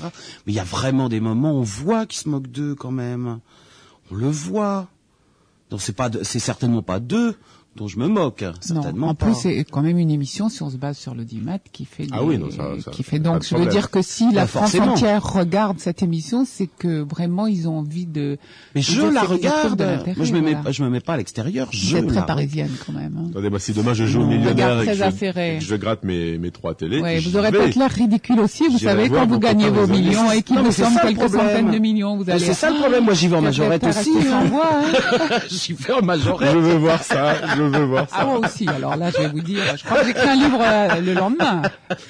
[0.46, 2.92] Mais il y a vraiment des moments, où on voit qu'il se moque d'eux quand
[2.92, 3.40] même.
[4.12, 4.88] On le voit.
[5.72, 7.36] Donc c'est pas, de- c'est certainement pas d'eux
[7.76, 8.42] dont je me moque.
[8.42, 9.28] Non, Certainement en pas.
[9.28, 12.24] plus c'est quand même une émission si on se base sur l'audimat qui fait Ah
[12.24, 14.72] oui, non, ça- ça- qui fait donc je veux dire que si la Bah, France
[14.72, 14.94] forcément.
[14.94, 18.38] entière regarde cette émission, c'est que vraiment ils ont envie de
[18.76, 19.82] Mais je la regarde.
[20.18, 20.72] Moi, je me mets, voilà.
[20.72, 21.70] je me mets pas à l'extérieur.
[21.72, 23.16] Je la très parisienne quand même.
[23.18, 23.28] hein.
[23.32, 24.30] Attendez, moi, si demain je joue au Non.
[24.30, 25.56] millionnaire et que, je, affairé.
[25.56, 28.68] et que je gratte mes, mes trois télés, Ouais, vous aurez peut-être l'air ridicule aussi,
[28.68, 31.72] vous savez, quand vous gagnez vos millions et qu'il Non, vous semble le quelques centaines
[31.72, 32.40] de millions, vous allez...
[32.40, 33.06] C'est ça le problème.
[33.06, 34.10] Moi, j'y vais en majorette aussi.
[34.32, 34.44] hein.
[34.52, 35.38] hein.
[35.50, 36.52] J'y vais en majorette.
[36.52, 37.36] Je veux voir ça,
[37.68, 38.18] je veux voir ça.
[38.20, 40.60] Ah moi aussi, alors là je vais vous dire, je crois que j'écris un livre
[40.62, 41.62] euh, le lendemain.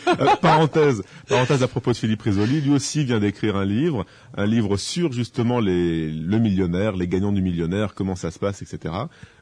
[0.08, 4.46] Euh, parenthèse, parenthèse à propos de Philippe Risoli, lui aussi vient d'écrire un livre, un
[4.46, 8.94] livre sur justement les, le millionnaire, les gagnants du millionnaire, comment ça se passe, etc.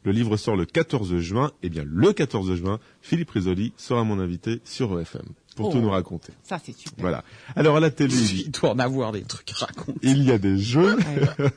[0.03, 4.19] Le livre sort le 14 juin, et bien le 14 juin, Philippe Risoli sera mon
[4.19, 5.23] invité sur EFM
[5.57, 5.71] pour Oh.
[5.73, 6.31] tout nous raconter.
[6.43, 6.93] Ça c'est super.
[6.99, 7.23] Voilà.
[7.57, 8.13] Alors à la télé,
[8.45, 9.99] Il doit en avoir des trucs à raconter.
[10.03, 10.95] il y a des jeux,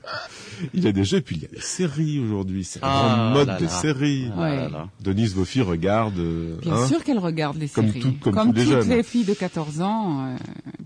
[0.74, 2.64] il y a des jeux, et puis il y a des séries aujourd'hui.
[2.64, 3.70] C'est Ah grande mode là des là.
[3.70, 4.30] séries.
[4.34, 4.56] Ah Ouais.
[4.56, 4.88] là là.
[5.00, 6.18] Denise Vaufi regarde.
[6.18, 8.00] euh, Bien hein, sûr qu'elles regardent les Comme séries.
[8.00, 8.88] tout- comme tous les toutes jeunes.
[8.88, 10.36] les filles de 14 ans, euh,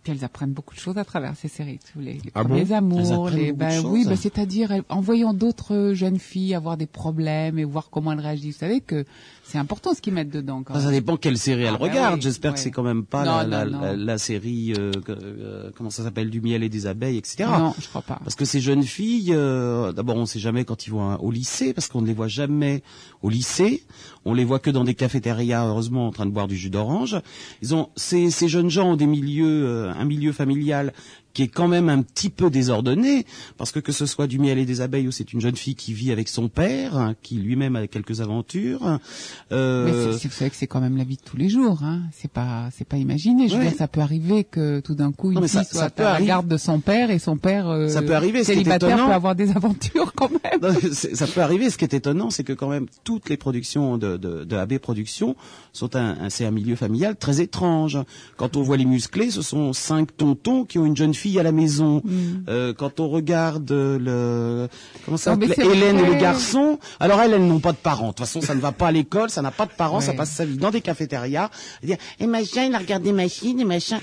[0.05, 1.81] puis elles apprennent beaucoup de choses à travers ces séries.
[1.93, 5.01] Tous les, les Ah premiers bon Elles amours, les, ben oui, ben c'est-à-dire elles- en
[5.01, 8.55] voyant d'autres jeunes filles avoir des problèmes et voir comment elles réagissent.
[8.57, 9.05] Vous savez que
[9.43, 10.63] c'est important ce qu'ils mettent dedans.
[10.63, 12.15] Quand Ça, ça dépend quelle série Ah, bah regarde.
[12.17, 12.55] oui, J'espère ouais.
[12.57, 13.81] que c'est quand même pas Non, la, la, non, non.
[13.83, 17.49] la- la série euh, euh, comment ça s'appelle du miel et des abeilles, etc.
[17.59, 18.21] Non, je crois pas.
[18.23, 21.31] Parce que ces jeunes filles, euh, d'abord on ne sait jamais quand ils vont au
[21.31, 22.83] lycée, parce qu'on ne les voit jamais
[23.23, 23.83] au lycée.
[24.27, 27.17] On les voit que dans des cafétérias, heureusement, en train de boire du jus d'orange.
[27.63, 30.93] Ils ont ces, ces jeunes gens ont des milieux, euh, un milieu familial
[31.35, 33.27] qui est quand même un petit peu désordonné,
[33.59, 35.75] parce que que ce soit du miel et des abeilles ou c'est une jeune fille
[35.75, 38.99] qui vit avec son père, hein, qui lui-même a quelques aventures.
[39.53, 41.81] euh, Mais c'est- savez que c'est quand même la vie de tous les jours.
[41.83, 42.03] Hein.
[42.13, 43.49] C'est pas, c'est pas imaginé.
[43.49, 45.65] Je veux dire, ça peut arriver que tout d'un coup Non, une mais fille ça-
[45.65, 48.15] soit ça peut à la garde de son père et son père euh, Ça peut
[48.15, 50.61] arriver, ce qui est célibataire peut avoir des aventures quand même.
[50.63, 51.71] Non, ça peut arriver.
[51.71, 54.79] Ce qui est étonnant, c'est que quand même toutes les productions de, de, de AB
[54.79, 55.35] Productions
[55.73, 57.99] sont un, un- c'est un milieu familial très étrange.
[58.37, 61.43] Quand on voit les musclés, ce sont cinq tontons qui ont une jeune fille à
[61.43, 62.03] la maison.
[62.49, 64.69] Euh, quand on regarde euh, le
[65.05, 68.09] comment ça s'appelle Hélène et les garçons, alors elles, elles n'ont pas de parents.
[68.09, 70.13] De toute façon, ça ne va pas à l'école, ça n'a pas de parents, ça
[70.13, 71.51] passe sa vie dans des cafétérias.
[71.83, 73.99] Et dire, et machin, il a regardé machine et machin.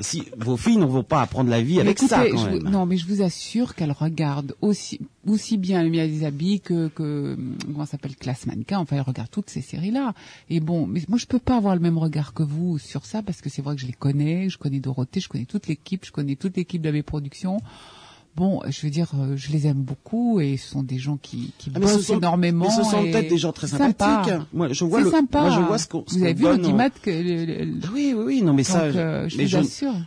[0.00, 2.96] Si vos filles ne vont pas apprendre la vie Mais avec ça, je non, mais
[2.96, 8.16] je vous assure qu'elle regarde aussi aussi bien des habits que que comment ça s'appelle
[8.16, 8.78] classe mannequin.
[8.78, 10.14] Enfin, elle regarde toutes ces séries-là.
[10.50, 13.22] Et bon, mais moi je peux pas avoir le même regard que vous sur ça
[13.22, 16.04] parce que c'est vrai que je les connais, je connais Dorothée, je connais toute l'équipe,
[16.04, 17.60] je connais toute l'équipe de mes productions.
[18.38, 21.52] Bon, je veux dire, euh, je les aime beaucoup et ce sont des gens qui,
[21.58, 22.66] qui Ah, ce bossent sont- énormément.
[22.68, 23.98] mais ce sont peut-être des gens très sympathiques.
[24.30, 24.46] sympa.
[24.52, 25.40] Moi, je vois le, sympa.
[25.40, 28.22] moi, je vois ce qu'on, Vous avez vu l'audimat que le- le- le- Oui, oui,
[28.24, 29.58] oui, non, mais ça, euh, je mais je,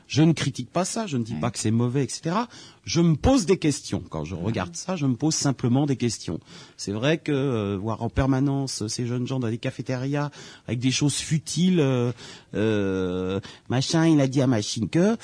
[0.07, 1.39] je ne critique pas ça, je ne dis Ouais.
[1.41, 2.35] pas que c'est mauvais, etc.
[2.83, 4.01] Je me pose des questions.
[4.09, 6.39] Quand je regarde ça, je me pose simplement des questions.
[6.77, 10.31] C'est vrai que euh, voir en permanence ces jeunes gens dans des cafétérias
[10.67, 12.11] avec des choses futiles, euh,
[12.55, 13.39] euh,
[13.69, 15.15] machin, il a dit à machine que,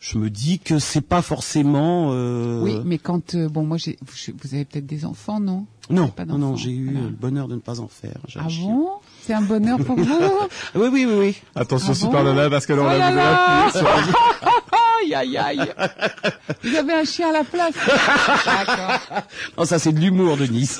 [0.00, 2.10] je me dis que c'est pas forcément.
[2.12, 5.66] euh, Oui, mais quand euh, bon, moi, j'ai, vous vous avez peut-être des enfants, non?
[5.88, 7.06] Non, pas non, non, j'ai eu voilà.
[7.06, 8.18] le bonheur de ne pas en faire.
[8.34, 8.88] Ah bon?
[9.22, 10.04] C'est un bonheur pour vous?
[10.74, 11.36] Oui, oui, oui, oui.
[11.54, 12.34] Attention Ah Super bon?
[12.34, 14.50] Nana parce que là on Oh a là voulu là
[15.02, 15.72] Aïe, aïe, aïe
[16.62, 17.74] Vous avez un chien à la place
[18.46, 19.22] D'accord.
[19.56, 20.78] Oh, ça c'est de l'humour, Denise.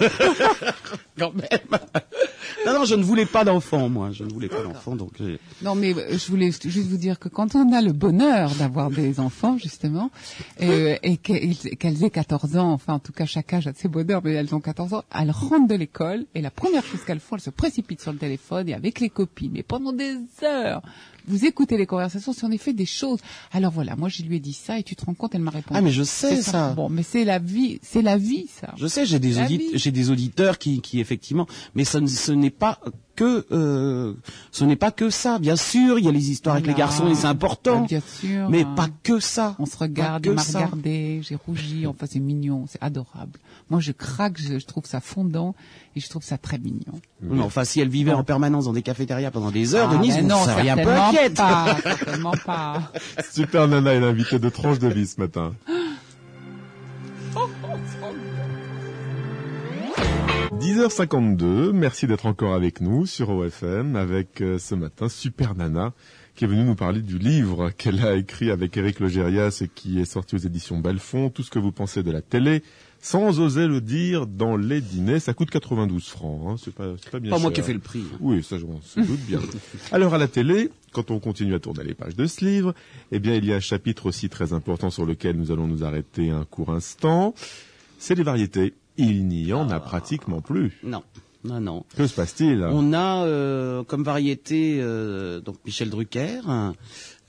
[1.18, 1.80] Quand même.
[2.64, 4.10] Non, non, je ne voulais pas d'enfant, moi.
[4.12, 5.12] Je ne voulais pas d'enfant, donc.
[5.62, 8.90] Non, mais euh, je voulais juste vous dire que quand on a le bonheur d'avoir
[8.90, 10.10] des enfants, justement,
[10.62, 14.20] euh, et qu'elles aient 14 ans, enfin, en tout cas, chaque âge a ses bonheurs,
[14.24, 17.36] mais elles ont 14 ans, elles rentrent de l'école, et la première chose qu'elles font,
[17.36, 20.82] elles se précipitent sur le téléphone, et avec les copines, mais pendant des heures,
[21.28, 23.18] vous écoutez les conversations, c'est en effet des choses.
[23.52, 25.50] Alors voilà, moi, je lui ai dit ça, et tu te rends compte, elle m'a
[25.50, 25.76] répondu.
[25.76, 26.72] Ah, mais je sais ça.
[26.74, 28.72] Bon, mais c'est la vie, c'est la vie, ça.
[28.76, 32.78] Je sais, j'ai des auditeurs qui, qui effectivement, mais ce n'est pas
[33.14, 34.12] que, euh,
[34.52, 35.38] ce n'est pas que ça.
[35.38, 38.48] Bien sûr, il y a les histoires avec les garçons et c'est important, Bien sûr.
[38.50, 38.74] mais hein.
[38.76, 39.56] pas que ça.
[39.58, 43.38] On se regarde, il m'a regardé, j'ai rougi, enfin c'est mignon, c'est adorable.
[43.70, 45.54] Moi je craque, je, je trouve ça fondant
[45.96, 47.00] et je trouve ça très mignon.
[47.22, 50.16] Non, enfin, si elle vivait en permanence dans des cafétérias pendant des heures, Ah, Denise,
[50.16, 51.36] ben non, seriez un peu inquiète.
[51.36, 52.92] pas, certainement pas.
[53.32, 55.54] Super Nana est l'invité de Tranche de vie ce matin.
[60.54, 65.92] 10h52, merci d'être encore avec nous sur OFM avec euh, ce matin Super Nana
[66.36, 69.98] qui est venue nous parler du livre qu'elle a écrit avec Eric Logérias et qui
[70.00, 71.30] est sorti aux éditions Belfond.
[71.30, 72.62] Tout ce que vous pensez de la télé,
[73.00, 75.18] sans oser le dire dans les dîners.
[75.18, 76.42] Ça coûte 92 francs.
[76.46, 76.56] Hein.
[76.62, 78.04] C'est pas, c'est pas bien Pas moi qui ai fait le prix.
[78.20, 79.40] Oui, ça, je m'en se doute bien.
[79.92, 82.74] Alors, à la télé, quand on continue à tourner les pages de ce livre,
[83.12, 85.84] eh bien, il y a un chapitre aussi très important sur lequel nous allons nous
[85.84, 87.34] arrêter un court instant.
[87.98, 88.74] C'est les variétés.
[88.98, 90.78] Il n'y en a pratiquement plus.
[90.82, 91.02] Non,
[91.44, 91.84] non, non.
[91.96, 92.62] Que se passe-t-il?
[92.70, 96.40] On a euh, comme variété euh, donc Michel Drucker.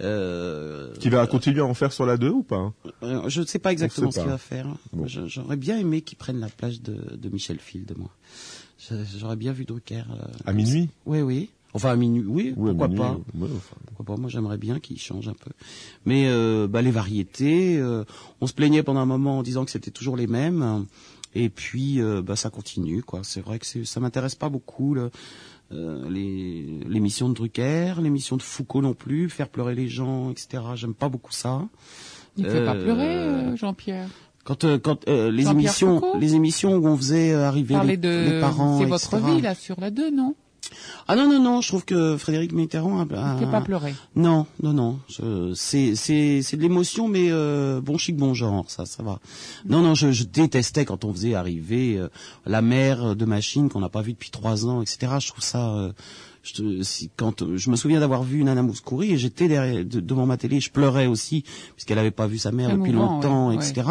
[0.02, 2.72] Euh, Qui va continuer à en faire sur la 2 ou pas?
[3.04, 4.68] Euh, je ne sais pas exactement sait ce qu'il va faire.
[4.94, 5.08] Bon.
[5.08, 8.10] J'aurais bien aimé qu'il prenne la place de, de Michel Field, moi.
[9.18, 10.04] J'aurais bien vu Drucker.
[10.12, 10.90] euh, À minuit?
[11.06, 11.50] Oui, oui.
[11.74, 13.12] Enfin, à minuit, oui, Oui, à pourquoi minuit, pas.
[13.38, 15.52] ouais, enfin, Pourquoi pas Moi, j'aimerais bien qu'il change un peu.
[16.06, 18.04] Mais euh, bah, les variétés, euh,
[18.40, 20.86] on se plaignait pendant un moment en disant que c'était toujours les mêmes.
[21.40, 23.20] Et puis, euh, bah, ça continue, quoi.
[23.24, 24.94] C'est vrai que ça m'intéresse pas beaucoup.
[24.96, 25.12] le-
[25.74, 30.64] euh, les l'émission de Drucker, l'émission de Foucault non plus, faire pleurer les gens, etc.
[30.76, 31.68] J'aime pas beaucoup ça.
[32.38, 34.08] Il ne fait pas pleurer, euh, Jean-Pierre?
[34.46, 36.18] Quand, quand les émissions, Foucault?
[36.20, 38.32] les émissions où on faisait arriver les, de...
[38.32, 40.36] les parents, C'est votre vie, là, sur la 2, non?
[41.08, 43.96] Ah non non non, je trouve que Frédéric Mitterrand a, Il a- pas pleurer.
[44.16, 45.00] Non, non, non.
[45.10, 49.20] je- C'est c'est c'est de l'émotion, mais euh, bon chic, bon genre, ça, ça va.
[49.66, 52.10] Non, non, je, je détestais quand on faisait arriver euh,
[52.46, 55.14] la mère de machine qu'on n'a pas vue depuis trois ans, etc.
[55.20, 55.70] Je trouve ça.
[55.76, 55.92] euh,
[56.56, 60.00] je, si- quand euh, je me souviens d'avoir vu Nana Mouskouri et j'étais derrière de-
[60.00, 61.44] devant ma télé, je pleurais aussi
[61.76, 63.88] puisqu'elle n'avait pas vu sa mère depuis longtemps, ouais, etc.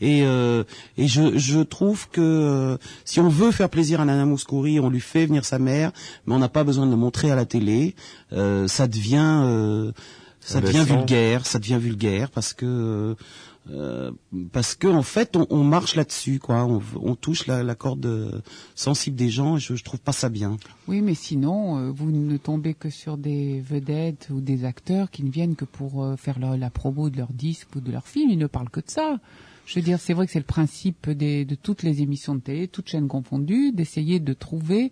[0.00, 0.64] Et euh,
[0.98, 4.90] et je je trouve que euh, si on veut faire plaisir à Nana Mouskouri, on
[4.90, 5.92] lui fait venir sa mère,
[6.26, 7.94] mais on n'a pas besoin de le montrer à la télé.
[8.32, 9.92] Euh, ça devient euh,
[10.40, 13.14] ça devient vulgaire, ça devient vulgaire parce que
[13.70, 14.10] euh,
[14.52, 18.04] parce que en fait on, on marche là-dessus quoi, on, on touche la, la corde
[18.06, 18.40] euh,
[18.74, 20.56] sensible des gens et je, je trouve pas ça bien.
[20.88, 25.22] Oui, mais sinon, euh, vous ne tombez que sur des vedettes ou des acteurs qui
[25.22, 28.06] ne viennent que pour euh, faire leur- la promo de leur disque ou de leur
[28.08, 28.30] film.
[28.30, 29.18] Ils ne parlent que de ça.
[29.64, 32.40] Je veux dire, c'est vrai que c'est le principe des, de toutes les émissions de
[32.40, 34.90] télé, toutes chaînes confondues, d'essayer de trouver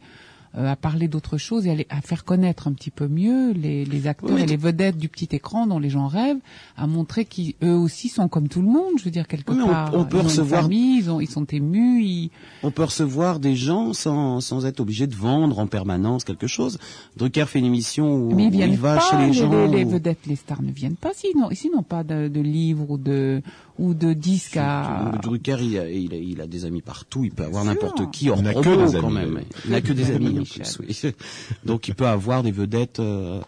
[0.55, 3.85] à parler d'autre chose et à, les- à faire connaître un petit peu mieux les,
[3.85, 6.39] les acteurs Oui, et les vedettes du petit écran dont les gens rêvent,
[6.77, 8.95] à montrer qu'eux aussi sont comme tout le monde.
[8.99, 10.99] Je veux dire, quelque Oui, mais on- part, on peut ils ont recevoir- une famille,
[10.99, 12.31] ils, ont, ils sont émus, ils...
[12.63, 16.79] On peut recevoir des gens sans, sans être obligé de vendre en permanence quelque chose.
[17.17, 19.67] Drucker fait une émission où, Mais ils où il va pas, chez les, les, gens.
[19.67, 22.91] les, vedettes, les stars ne viennent pas s'ils n'ont, s'ils n'ont pas de, de livres
[22.91, 23.41] ou de,
[23.79, 25.13] ou de disques à...
[25.23, 28.31] Drucker, il a, il, a, il a des amis partout, il peut avoir n'importe qui
[28.31, 28.61] hors Il n'a que
[29.01, 29.35] quand même.
[29.35, 29.45] d'ailleurs.
[29.67, 30.67] Il n'a que des amis en Michel.
[30.67, 31.13] plus, oui.
[31.65, 33.41] Donc il peut avoir des vedettes euh,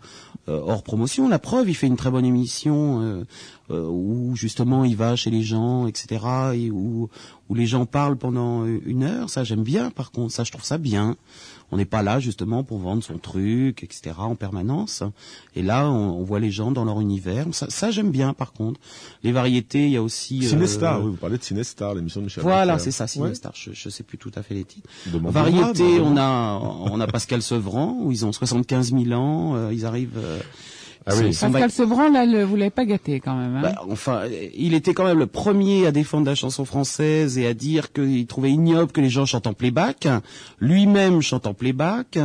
[0.49, 1.29] euh, hors promotion.
[1.29, 3.25] La preuve, il fait une très bonne émission euh,
[3.71, 6.25] euh, où justement il va chez les gens, etc.
[6.55, 7.09] et où,
[7.49, 9.31] où les gens parlent pendant une heure.
[9.31, 9.91] Ça j'aime bien.
[9.91, 11.17] Par contre, ça je trouve ça bien.
[11.73, 14.15] On n'est pas là justement pour vendre son truc, etc.
[14.19, 15.03] en permanence.
[15.57, 17.47] Et là, on, on voit les gens dans leur univers.
[17.53, 18.35] Ça, ça j'aime bien.
[18.35, 18.79] Par contre,
[19.23, 20.45] les variétés, il y a aussi.
[20.45, 23.09] euh, Cinestar, oui, vous parlez de Cinestar, l'émission de Michel voilà, c'est ça, Ouais.
[23.09, 23.53] Cinestar.
[23.57, 24.89] Je, je sais plus tout à fait les titres.
[25.07, 29.73] Demandez-moi, Variété, on a on a Pascal Sevran où ils ont 75 000 ans, euh,
[29.73, 30.19] ils arrivent.
[30.19, 30.39] euh,
[31.07, 31.35] Ah oui.
[31.53, 33.57] Pascal Sevran, là, le, vous l'avez pas gâté quand même.
[33.57, 34.23] Hein bah, enfin,
[34.57, 38.27] il était quand même le premier à défendre la chanson française et à dire qu'il
[38.27, 40.07] trouvait ignoble que les gens chantent en playback.
[40.61, 42.19] Lui-même chante en playback.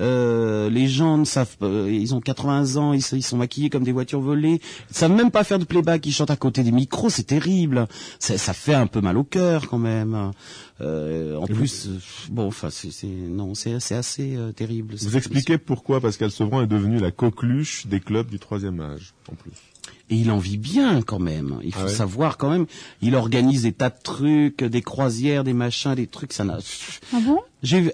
[0.00, 3.36] Euh, les gens ne savent, pas- euh, ils ont 80 ans, ils, se- ils sont
[3.36, 4.60] maquillés comme des voitures volées.
[4.90, 6.04] Ils savent même pas faire de playback.
[6.06, 7.86] Ils chantent à côté des micros, c'est terrible.
[8.18, 10.32] Ça, ça fait un peu mal au cœur quand même.
[10.80, 14.96] Euh, en plus, euh, bon, enfin, c'est, c'est- non, c'est, c'est assez euh, terrible.
[14.96, 19.36] Vous expliquez pourquoi Pascal Sevran est devenu la coqueluche des clubs du troisième âge, en
[19.36, 19.52] plus.
[20.10, 21.58] Et il en vit bien quand même.
[21.62, 22.66] Il faut Ah ouais savoir quand même.
[23.00, 26.32] Il organise des tas de trucs, des croisières, des machins, des trucs.
[26.32, 26.58] Ça n'a.
[27.12, 27.38] Ah bon?
[27.62, 27.92] J'ai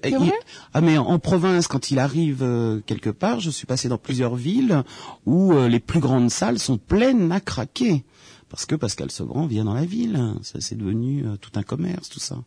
[0.72, 4.34] Ah mais en province, quand il arrive euh, quelque part, je suis passé dans plusieurs
[4.34, 4.82] villes
[5.26, 8.04] où euh, les plus grandes salles sont pleines à craquer
[8.48, 10.34] parce que Pascal Sevran vient dans la ville.
[10.42, 12.38] Ça c'est devenu euh, tout un commerce, tout ça.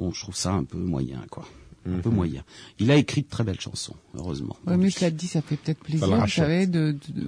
[0.00, 1.44] Bon, je trouve ça un peu moyen, quoi.
[1.86, 2.00] Un Mhm.
[2.02, 2.42] peu moyen.
[2.78, 4.56] Il a écrit de très belles chansons, heureusement.
[4.66, 7.22] Ouais, mais cela dit, ça fait peut-être plaisir, vous savez, de, de,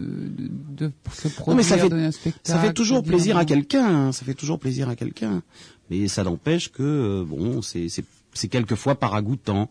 [0.79, 2.51] de, de se produire, Non, mais ça fait, donner un spectacle.
[2.51, 3.85] ça fait toujours plaisir à quelqu'un.
[4.09, 5.43] hein, ça fait toujours plaisir à quelqu'un.
[5.91, 8.05] Mais ça n'empêche que euh, bon, c'est c'est
[8.35, 9.69] c'est quelquefois pas ragoûtant.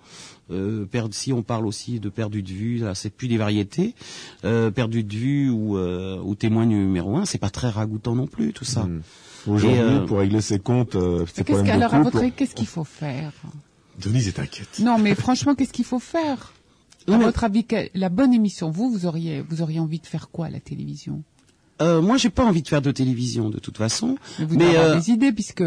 [0.51, 3.95] Euh, perdre- si on parle aussi de perdu de vue, là, c'est plus des variétés.
[4.45, 8.27] Euh, perdu de vue ou, euh, ou témoin numéro un, c'est pas très ragoûtant non
[8.27, 8.83] plus tout ça.
[8.83, 9.01] Mm.
[9.47, 11.99] Aujourd'hui, euh, pour régler ses comptes, euh, ses Mais qu'est-ce problèmes qu'- de alors, à
[12.03, 13.31] votre avis, qu'est-ce qu'il faut faire
[14.01, 14.79] Denise est inquiète.
[14.79, 16.53] Non, mais franchement, qu'est-ce qu'il faut faire
[17.07, 19.99] Non, À mais- votre avis, que- la bonne émission, vous, vous auriez, vous auriez envie
[19.99, 21.23] de faire quoi à la télévision
[21.81, 24.15] Euh, moi, j'ai pas envie de faire de télévision de toute façon.
[24.37, 25.63] Mais vous Mais, euh, des idées puisque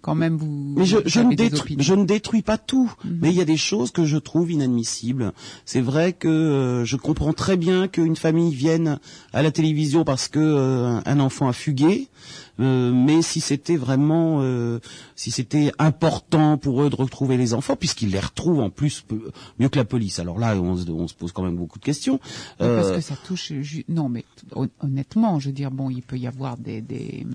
[0.00, 0.74] quand même vous.
[0.76, 1.82] Mais je, vous je, avez ne des détruis, opinions.
[1.82, 3.18] je ne détruis pas tout, Mhm.
[3.20, 5.32] mais il y a des choses que je trouve inadmissibles.
[5.64, 9.00] C'est vrai que euh, je comprends très bien qu'une famille vienne
[9.32, 12.06] à la télévision parce que euh, un enfant a fugué,
[12.60, 14.78] euh, mais si c'était vraiment, euh,
[15.16, 19.30] si c'était important pour eux de retrouver les enfants, puisqu'ils les retrouvent en plus peu-
[19.58, 20.18] mieux que la police.
[20.18, 22.20] Alors là, on, se- on se pose quand même beaucoup de questions.
[22.60, 23.52] Mais Parce Euh, que ça touche.
[23.88, 26.80] Non, mais hon- honnêtement, je veux dire, bon, il peut y avoir des.
[26.80, 27.26] des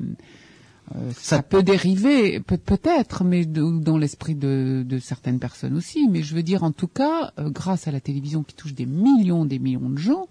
[0.96, 5.76] euh, ça, Ça- peut dériver, peut- peut-être, mais de- dans l'esprit de, de certaines personnes
[5.76, 6.08] aussi.
[6.08, 8.86] Mais je veux dire, en tout cas, euh, grâce à la télévision qui touche des
[8.86, 10.28] millions, des millions de gens,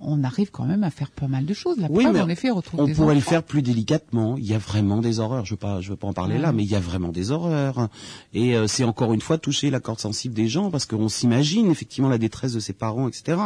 [0.00, 1.76] on arrive quand même à faire pas mal de choses.
[1.78, 4.36] La Oui, preuve, mais en effet, retrouve On des pourrait le faire plus délicatement.
[4.38, 5.44] Il y a vraiment des horreurs.
[5.44, 6.40] Je veux pas, je veux pas en parler Ouais.
[6.40, 7.88] là, mais il y a vraiment des horreurs.
[8.32, 11.70] Et euh, c'est encore une fois toucher la corde sensible des gens parce qu'on s'imagine
[11.70, 13.38] effectivement la détresse de ses parents, etc.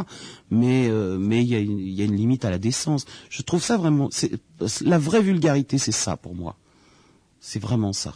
[0.51, 3.05] Mais euh, mais il y a une, il y a une limite à la décence.
[3.31, 4.09] Je trouve ça vraiment.
[4.13, 4.33] C'est
[4.83, 6.57] la vraie vulgarité, c'est ça pour moi.
[7.41, 8.15] C'est vraiment ça.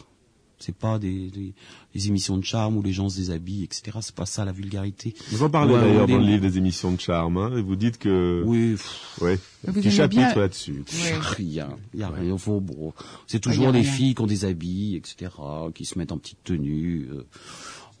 [0.59, 1.53] C'est pas des, des,
[1.95, 3.97] des émissions de charme où les gens se déshabillent, etc.
[4.01, 5.15] C'est pas ça la vulgarité.
[5.31, 7.61] Vous en parlez Ouais, d'ailleurs des- dans le livre des émissions de charme, hein, et
[7.61, 8.43] vous dites que...
[8.45, 8.71] Oui.
[8.71, 10.83] pff, Ouais, un vous petit chapitre bien- là-dessus.
[10.93, 11.17] Ouais.
[11.19, 12.37] Rien, il y a rien.
[12.37, 12.93] Faut, bon,
[13.27, 15.31] c'est y toujours les filles qui ont des habits, etc.,
[15.73, 17.07] qui se mettent en petite tenue.
[17.11, 17.25] euh,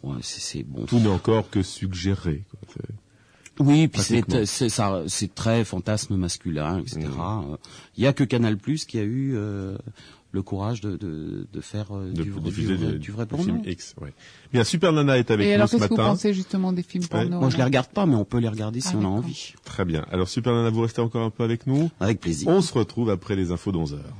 [0.03, 0.85] ouais, c'est, c'est bon.
[0.85, 2.43] Tout n'est encore que suggéré.
[2.51, 2.59] Quoi.
[2.73, 4.01] C'est- Oui, puis
[4.45, 7.01] c'est, ça, c'est très fantasme masculin, etc.
[7.07, 7.57] Euh,
[7.97, 9.77] Il y a que Canal Plus qui a eu euh,
[10.31, 13.25] le courage de, de, de faire euh, de du, du diffuser vrai, des- du vrai
[13.25, 13.43] porno.
[13.45, 13.95] films X.
[13.99, 14.13] Ouais.
[14.53, 16.09] Bien, Super Nana est avec Et nous alors, ce qu'est-ce que vous matin.
[16.11, 18.47] pensez justement des films porno Moi, je les alors regarde pas, mais on peut les
[18.47, 19.53] regarder si Ah, on a envie.
[19.65, 20.05] Très bien.
[20.11, 21.89] Alors, Super Nana, vous restez encore un peu avec nous?
[21.99, 22.47] Avec plaisir.
[22.49, 24.15] On se retrouve après les infos d'11 heures.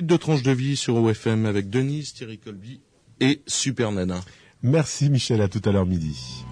[0.00, 2.80] Deux tranches de vie sur OFM avec Denise, Thierry Colby
[3.20, 4.20] et Super Nana.
[4.62, 6.44] Merci Michel, à tout à l'heure midi.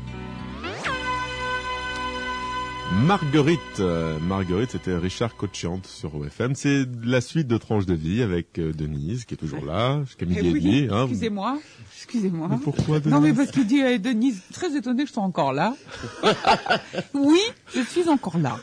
[2.95, 6.55] Marguerite, euh, Marguerite, c'était Richard Cochiante sur OFM.
[6.55, 10.24] C'est la suite de Tranche de vie avec euh, Denise qui est toujours là jusqu'à
[10.24, 10.89] midi Eh et oui, demi.
[10.91, 11.03] hein.
[11.03, 11.59] Excusez-moi,
[11.97, 12.49] excusez-moi.
[12.51, 15.22] Mais pourquoi Denise Non mais parce qu'il dit euh, Denise, très étonnée que je sois
[15.24, 15.74] encore là.
[17.14, 17.41] oui,
[17.74, 18.59] je suis encore là.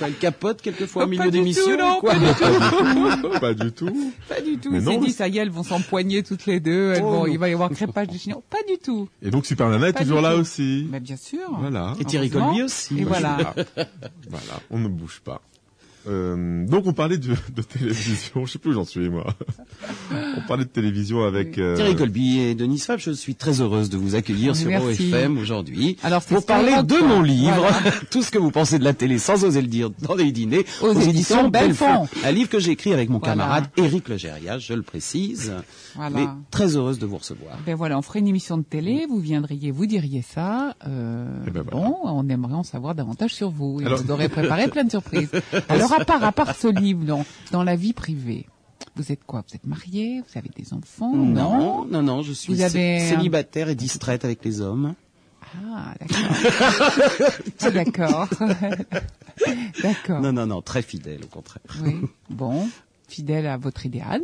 [0.00, 3.40] Elle capote quelquefois au Pas milieu du d'émission tout, non, quoi pas du tout.
[3.40, 4.12] Pas du tout.
[4.28, 4.78] Pas du tout.
[5.00, 6.92] Dit ça y est, elles vont s'empoigner toutes les deux.
[6.94, 8.42] Elles Oh, vont, il va y avoir crépage de chignon.
[8.50, 9.08] Pas du tout.
[9.22, 10.86] Et donc Super Nana est toujours là aussi.
[10.90, 11.48] Mais bien sûr.
[11.58, 11.94] Voilà.
[12.00, 12.30] Et Thierry.
[12.30, 12.98] Colby aussi.
[12.98, 13.54] Et voilà.
[14.28, 15.40] Voilà, on ne bouge pas.
[16.06, 19.34] Euh, donc on parlait de, de télévision, je sais plus où j'en suis moi.
[20.12, 23.88] on parlait de télévision avec euh, Thierry Colby et Denise Fab, je suis très heureuse
[23.90, 25.10] de vous accueillir sur Merci.
[25.12, 27.06] OFM aujourd'hui Alors, c'est pour parler de quoi.
[27.06, 27.76] mon livre, Voilà.
[28.10, 30.64] tout ce que vous pensez de la télé sans oser le dire dans les dîners,
[30.82, 32.06] Aux éditions Belfond.
[32.24, 33.32] Un livre que j'ai écrit avec mon Voilà.
[33.34, 35.52] camarade Éric Legérias, je le précise.
[35.94, 36.16] Voilà.
[36.18, 37.56] Mais très heureuse de vous recevoir.
[37.66, 40.74] Ben voilà, on ferait une émission de télé, vous viendriez, vous diriez ça.
[40.86, 41.86] Euh, Eh ben voilà.
[41.88, 43.80] Bon, on aimerait en savoir davantage sur vous.
[43.80, 45.30] Et Alors- vous aurez préparé plein de surprises.
[45.68, 48.46] Alors à part, à part ce livre, dans, dans la vie privée,
[48.96, 49.44] vous êtes quoi?
[49.48, 50.20] Vous êtes marié?
[50.20, 51.14] Vous avez des enfants?
[51.14, 54.94] Non, non, non, je suis avez célibataire et distraite avec les hommes.
[55.72, 57.28] Ah, d'accord.
[57.60, 58.28] Ah, d'accord.
[59.82, 60.20] d'accord.
[60.20, 61.62] Non, non, non, très fidèle au contraire.
[61.82, 61.96] Oui.
[62.30, 62.68] Bon,
[63.08, 64.22] fidèle à votre idéal.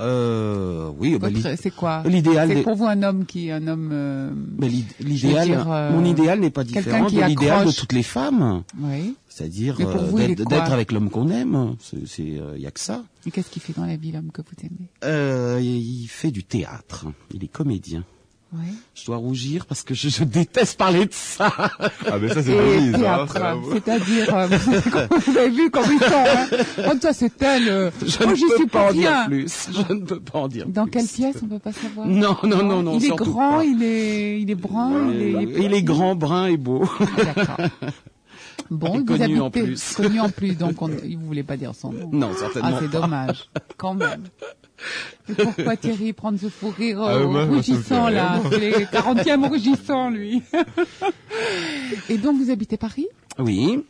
[0.00, 1.28] Euh, oui, bah,
[1.60, 3.90] c'est quoi l'idéal C'est pour vous un homme qui, un homme.
[3.92, 7.66] euh, mais l'i- l'idéal, Je veux dire, euh, mon idéal n'est pas différent de l'idéal
[7.66, 8.62] de toutes les femmes.
[8.80, 9.14] Oui.
[9.28, 11.76] C'est-à-dire euh, il d'être avec l'homme qu'on aime.
[11.80, 13.02] C'est, euh, y a que ça.
[13.26, 14.88] Et qu'est-ce qu'il fait dans la vie, l'homme que vous aimez?
[15.04, 17.06] Euh, il fait du théâtre.
[17.34, 18.04] Il est comédien.
[18.52, 18.66] Oui.
[18.94, 21.52] Je dois rougir parce que je, je déteste parler de ça.
[21.78, 22.94] Ah mais ça c'est Denise.
[22.96, 23.26] hein.
[23.72, 24.46] c'est-à-dire, euh,
[25.26, 26.46] vous avez vu comme ils sont, hein
[26.90, 29.68] Oh, toi, c'est elle, euh, Je moi, ne peux suis pas en dire plus.
[29.72, 30.90] Je ne peux pas en dire Dans plus.
[30.90, 32.06] quelle pièce, on peut pas savoir?
[32.08, 32.98] Non, non, non, non.
[32.98, 33.64] Il est grand, pas.
[33.64, 35.32] il est, il est brun, il est...
[35.64, 36.88] Il est grand, brun et beau.
[36.98, 37.56] Ah, D'accord.
[38.70, 39.94] Bon, vous connu habitez, en plus.
[39.94, 42.08] connu en plus, donc on, vous voulez pas dire son nom.
[42.12, 44.24] Non, certainement Ah, c'est dommage, quand même.
[45.28, 48.40] Et pourquoi Thierry prendre ce fou rire Ah, euh, rougissant, là.
[48.50, 50.42] C'est les 40e rougissant, lui.
[52.08, 53.06] Et donc, vous habitez Paris?
[53.38, 53.84] Oui,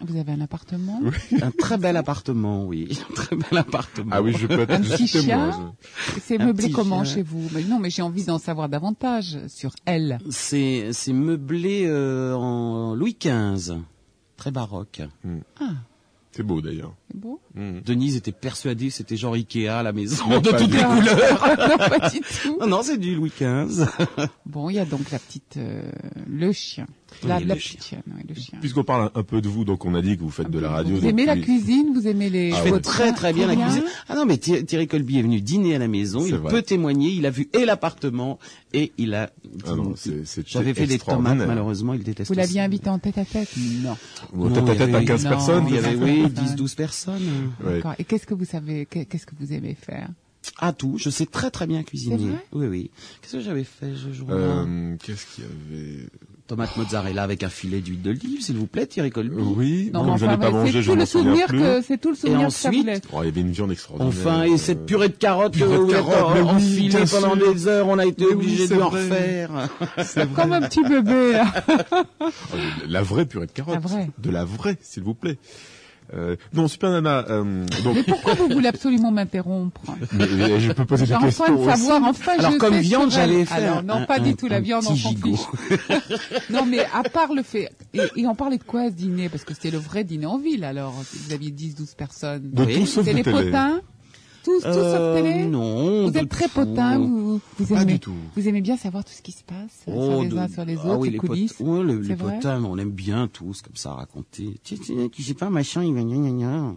[0.00, 1.00] Vous avez un appartement?
[1.40, 2.98] Un très bel appartement, oui.
[3.10, 4.10] Un très bel appartement.
[4.12, 5.74] Ah oui, je peux être Un petit témoin,
[6.20, 7.14] C'est meublé comment chien.
[7.14, 7.48] chez vous?
[7.52, 10.18] Mais Non, mais j'ai envie d'en savoir davantage sur elle.
[10.30, 13.74] C'est, c'est meublé euh, en Louis XV.
[14.36, 15.00] Très baroque.
[15.60, 15.74] Ah, je-
[16.32, 16.94] C'est beau d'ailleurs.
[17.14, 17.40] Beau.
[17.54, 17.82] Mhm.
[17.84, 20.82] Denise était persuadée que c'était genre Ikea à la maison Mais de toutes du les
[20.82, 21.46] couleurs.
[21.68, 22.58] non, pas du tout.
[22.60, 23.86] Non, non, c'est du Louis XV.
[24.46, 25.82] Bon, il y a donc la petite, euh,
[26.28, 26.86] le chien.
[27.26, 28.58] La, Oui, la le petite chienne, oui, le chien.
[28.60, 30.70] Puisqu'on parle un peu de vous, donc on a dit que vous faites de la
[30.70, 30.96] radio.
[30.96, 32.52] Vous aimez la cuisine, vous aimez les.
[32.52, 32.76] Ah Je ouais.
[32.76, 33.84] fais très très bien la cuisine.
[34.08, 36.24] Ah non, mais Thi- Thierry Colby est venu dîner à la maison.
[36.26, 36.50] Il vrai.
[36.50, 37.10] peut témoigner.
[37.10, 38.38] Il a vu et l'appartement
[38.72, 39.30] et il a.
[39.66, 41.36] Ah non, c'est- c'est J'avais fait des tomates.
[41.38, 42.28] Malheureusement, il déteste.
[42.30, 43.48] Vous l'aviez invité en tête à tête?
[43.82, 43.96] Non.
[44.32, 45.64] Bon, Non, tête à tête à avait- 15 non, personnes.
[45.68, 46.54] Il y avait Ça, oui ça, 10
[47.06, 47.52] 12 personnes.
[47.64, 47.74] Ouais.
[47.76, 47.94] D'accord.
[47.98, 50.08] Et qu'est-ce que vous savez qu'est- Qu'est-ce que vous aimez faire?
[50.58, 50.96] Ah tout.
[50.98, 52.16] Je sais très très bien cuisiner.
[52.18, 52.46] C'est vrai?
[52.52, 52.90] Oui oui.
[53.20, 54.34] Qu'est-ce que j'avais fait ce jour-là?
[54.36, 56.06] Euh, Qu'est-ce qu'il y avait?
[56.48, 59.36] Tomate mozzarella avec un filet d'huile d'olive, s'il vous plaît, Thierry Colby.
[59.38, 61.58] Oui, Non, comme je n'ai pas mangé, c'est je le souviens souvenir plus.
[61.60, 63.00] que c'est tout le souvenir que ça ensuite, voulait.
[63.12, 64.12] Oh, il y avait une viande extraordinaire.
[64.18, 67.54] Enfin, et cette Euh, purée de carottes que purée de carottes, oui, enfilée pendant sûr.
[67.54, 69.68] des heures, on a été oui, obligé c'est de en refaire.
[70.34, 71.32] Comme un petit bébé.
[71.34, 71.54] là.
[72.20, 72.26] oh,
[72.88, 73.74] la vraie purée de carottes.
[73.74, 74.10] La vraie.
[74.18, 75.38] De la vraie, s'il vous plaît.
[76.14, 79.80] Euh, non, Super Nana, euh, donc, Mais pourquoi vous voulez absolument m'interrompre?
[80.18, 83.10] Je peux poser des J'ai enfin questions de savoir, enfin Alors, je comme sais viande,
[83.10, 85.40] j'allais faire Alors non, un- pas du un- tout la viande, on s'en fiche.
[86.50, 89.28] non mais à part le fait, et, et on parlait de quoi à ce dîner?
[89.28, 92.50] Parce que c'était le vrai dîner en ville alors, vous aviez 10-12 personnes.
[92.52, 92.80] De Oui.
[92.80, 93.44] tout sauf C'est de les télé.
[93.46, 93.80] potins
[94.44, 96.08] Tous, tous sauf Euh, télé Non.
[96.08, 96.54] Vous êtes très tout.
[96.54, 98.14] potins, vous, vous Pas aimez, du tout.
[98.36, 100.64] vous aimez bien savoir tout ce qui se passe Oh, sur les de- uns sur
[100.64, 101.60] les ah autres, oui, les pot- coulisses.
[101.60, 104.58] ouais, le- les potins, on aime bien tous comme ça raconter.
[104.64, 106.50] Tu, tu, tu sais pas machin, il va gna gna gna.
[106.58, 106.74] Moi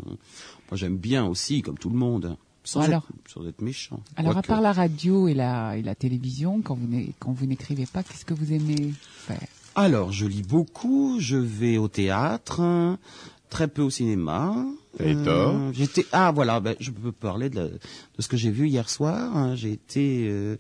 [0.74, 4.00] j'aime bien aussi, comme tout le monde, sans, Alors être, sans être méchant.
[4.16, 6.88] Alors à part la radio et la, et la télévision, quand vous
[7.20, 9.40] quand vous n'écrivez pas, qu'est-ce que vous aimez faire?
[9.76, 12.98] Alors, je lis beaucoup, je vais au théâtre, hein,
[13.50, 14.56] très peu au cinéma.
[15.00, 15.56] Et tort.
[15.74, 17.80] J'étais ah voilà, ben, je peux parler de, la- de
[18.20, 19.36] ce que j'ai vu hier soir.
[19.36, 19.56] hein.
[19.56, 20.56] J'ai été, euh,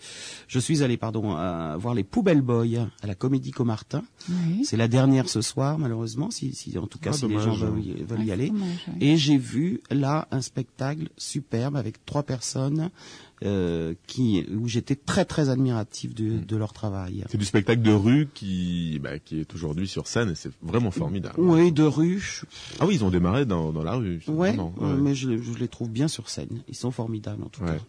[0.48, 4.04] je suis allé pardon à voir les Poubelles Boys à la Comédie Comartin.
[4.30, 4.66] Oui.
[4.66, 7.54] C'est la dernière ce soir malheureusement, si, si en tout cas Ah, si les gens
[7.54, 8.48] veulent y, veulent y Ah, aller.
[8.48, 8.94] c'est dommage, oui.
[9.08, 12.90] Et j'ai vu là un spectacle superbe avec trois personnes
[13.44, 17.24] euh, qui où j'étais très très admiratif de, de leur travail.
[17.30, 20.92] C'est du spectacle de rue qui, bah, qui est aujourd'hui sur scène et c'est vraiment
[20.92, 21.36] formidable.
[21.38, 22.42] Oui, de rue.
[22.80, 24.22] Ah oui, ils ont démarré dans, dans la rue.
[24.28, 24.56] Ouais,
[25.02, 26.62] mais je, je les trouve bien sur scène.
[26.70, 27.72] Ils sont formidables en tout Ouais.
[27.78, 27.84] cas.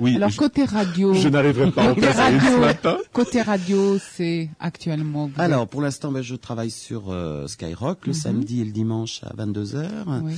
[0.00, 2.96] Oui, Alors je, côté radio, je n'arriverai pas à en côté placer une ce matin.
[3.12, 5.26] côté radio, c'est actuellement.
[5.26, 9.20] vous Alors, pour l'instant, ben, je travaille sur euh, Skyrock le samedi et le dimanche
[9.24, 9.84] à 22h.
[9.84, 10.34] êtes- oui.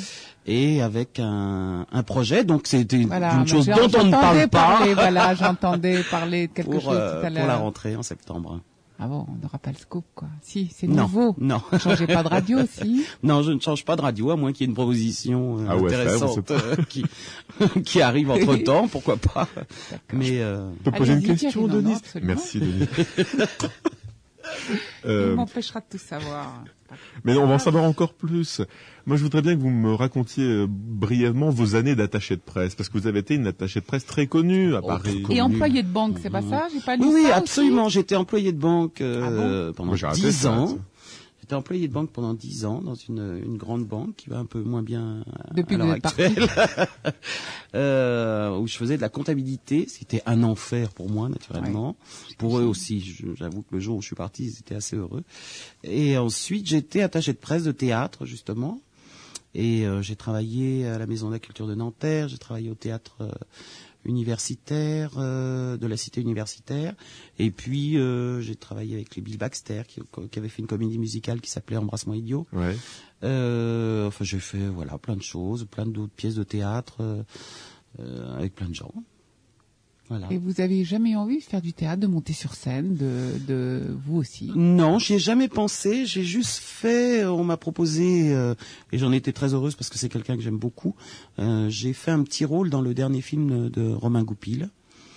[0.47, 4.49] Et avec un, un projet, donc c'était Voilà, une chose dont on ne parle pas
[4.49, 7.61] Parler, voilà, j'entendais parler de quelque pour, chose euh, tout à pour la l'heure.
[7.61, 8.61] rentrée en septembre.
[9.03, 10.29] Ah bon, on n'aura pas le scoop, quoi.
[10.43, 11.35] Si, c'est Non, nouveau.
[11.39, 11.63] non.
[11.83, 13.03] Changez pas de radio aussi.
[13.23, 15.67] Non, je ne change pas de radio, à moins qu'il y ait une proposition euh,
[15.71, 17.07] Ah ouais, intéressante euh, qui,
[17.85, 19.49] qui arrive entre temps, pourquoi pas.
[20.13, 22.35] Mais euh, Je peux poser une question, non, non, absolument.
[22.35, 22.87] Merci, Denis.
[25.05, 26.63] Il Euh, m'empêchera de tout savoir.
[27.25, 28.61] mais on va en savoir encore plus.
[29.07, 32.75] Moi, je voudrais bien que vous me racontiez euh, brièvement vos années d'attaché de presse,
[32.75, 35.19] parce que vous avez été une attachée de presse très connue à Oh, Paris.
[35.19, 35.41] Et connu.
[35.41, 36.67] employé de banque, c'est pas ça?
[36.73, 37.89] J'ai pas lu oui, absolument.
[37.89, 40.79] J'étais employé de banque euh, Ah pendant dix ça, ans.
[41.51, 44.45] J'étais employé de banque pendant dix ans dans une, une grande banque qui va un
[44.45, 46.47] peu moins bien Depuis à l'heure actuelle,
[47.75, 49.87] euh, où je faisais de la comptabilité.
[49.89, 51.97] C'était un enfer pour moi, naturellement.
[52.39, 53.01] Pour eux aussi.
[53.35, 55.25] J'avoue que le jour où je suis parti, ils étaient assez heureux.
[55.83, 58.81] Et ensuite, j'étais attaché de presse de théâtre, justement.
[59.53, 62.77] Et euh, j'ai travaillé à la Maison de la Culture de Nanterre, j'ai travaillé au
[62.77, 63.33] théâtre euh,
[64.05, 66.95] universitaire euh, de la cité universitaire,
[67.39, 70.99] et puis euh, j'ai travaillé avec les Bill Baxter qui, qui avait fait une comédie
[70.99, 72.47] musicale qui s'appelait Embrassement idiot.
[72.53, 72.77] Ouais.
[73.23, 77.23] Euh, enfin, j'ai fait voilà plein de choses, plein d'autres pièces de théâtre euh,
[77.99, 78.93] euh, avec plein de gens.
[80.11, 80.27] Voilà.
[80.31, 83.97] Et vous avez jamais envie de faire du théâtre, de monter sur scène, de, de
[84.05, 84.51] vous aussi?
[84.57, 86.05] Non, j'y ai jamais pensé.
[86.05, 87.25] J'ai juste fait.
[87.25, 88.57] On m'a proposé euh,
[88.91, 90.97] et j'en étais très heureuse parce que c'est quelqu'un que j'aime beaucoup.
[91.39, 94.71] Euh, j'ai fait un petit rôle dans le dernier film de Romain Goupil.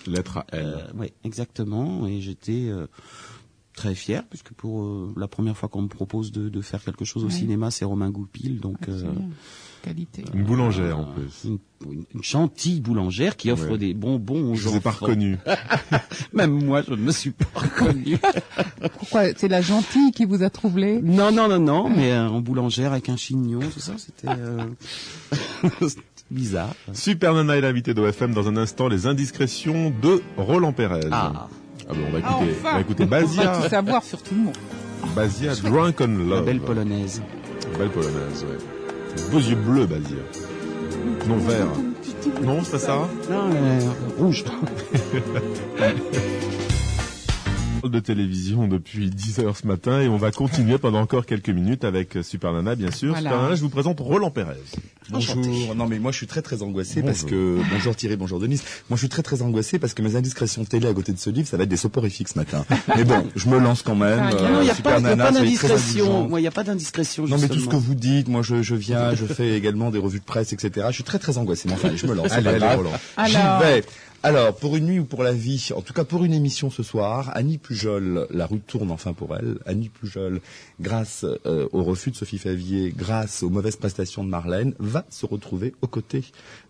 [0.05, 0.65] Lettre à elle.
[0.65, 2.05] Euh, oui, exactement.
[2.05, 2.85] Et j'étais euh,
[3.75, 7.05] très fier puisque pour euh, la première fois qu'on me propose de, de faire quelque
[7.05, 8.59] chose au cinéma, c'est Romain Goupil.
[8.59, 9.11] Donc Ah, c'est euh.
[9.81, 10.23] Qualité.
[10.33, 11.43] Une boulangère, en plus.
[11.43, 11.57] une,
[11.91, 13.77] une- une gentille boulangère qui offre Ouais.
[13.77, 15.07] des bonbons aux Je vous ai pas enfants.
[15.07, 15.37] reconnu.
[16.33, 18.17] Même moi, je ne me suis pas reconnu.
[18.99, 21.01] Pourquoi C'est la gentille qui vous a troublé?
[21.01, 24.63] Non, non, non, non, mais euh, en boulangère avec un chignon, tout ça, c'était euh,
[25.81, 26.01] c'était
[26.31, 26.73] bizarre.
[26.93, 31.01] Super Nana est l'invité d'OFM dans un instant, les indiscrétions de Roland Pérez.
[31.11, 31.49] Ah,
[31.89, 34.03] Ah bon, on va Ah, écouter, enfin on va écouter On va tout Basia, savoir
[34.03, 34.57] sur tout le monde.
[35.15, 36.45] Basia Drunk on la Love.
[36.45, 37.21] belle polonaise.
[37.77, 38.57] Belle polonaise, ouais.
[39.31, 40.17] Beaux yeux bleus, Basia.
[41.27, 41.67] Non vert.
[42.41, 42.95] Non, c'est pas ça
[43.29, 43.79] Non, euh,
[44.17, 44.43] rouge.
[47.89, 51.83] de télévision depuis 10 heures ce matin et on va continuer pendant encore quelques minutes
[51.83, 53.09] avec Super Nana, bien sûr.
[53.11, 53.29] Voilà.
[53.29, 54.53] Super Nana, je vous présente Roland Pérez.
[55.09, 55.35] Bonjour.
[55.75, 58.63] Non mais moi je suis très très angoissé parce que bonjour Thierry, bonjour Denise.
[58.89, 61.29] Moi je suis très très angoissé parce que mes indiscrétions télé à côté de ce
[61.29, 62.65] livre, ça va être des soporifiques ce matin.
[62.95, 64.19] mais bon, je me lance quand même.
[64.21, 66.27] Ah, Euh, Non, il n'y a pas, d'indiscrétion.
[66.29, 67.27] Moi, il n'y a pas d'indiscrétion.
[67.27, 69.99] Non mais tout ce que vous dites, moi je, je viens, je fais également des
[69.99, 70.87] revues de presse, etc.
[70.89, 71.67] Je suis très très angoissé.
[71.67, 72.31] Mais enfin, je me lance.
[72.31, 72.75] Allez, allez.
[72.75, 72.91] Roland.
[73.27, 73.59] J'y Alors.
[73.61, 73.83] vais.
[74.25, 76.81] Alors, pour une nuit ou pour la vie, en tout cas pour une émission ce
[76.81, 79.57] soir, Annie Pujol, la route tourne enfin pour elle.
[79.65, 80.39] Annie Pujol,
[80.79, 85.25] grâce euh, au refus de Sophie Favier, grâce aux mauvaises prestations de Marlène, va se
[85.25, 86.23] retrouver aux côtés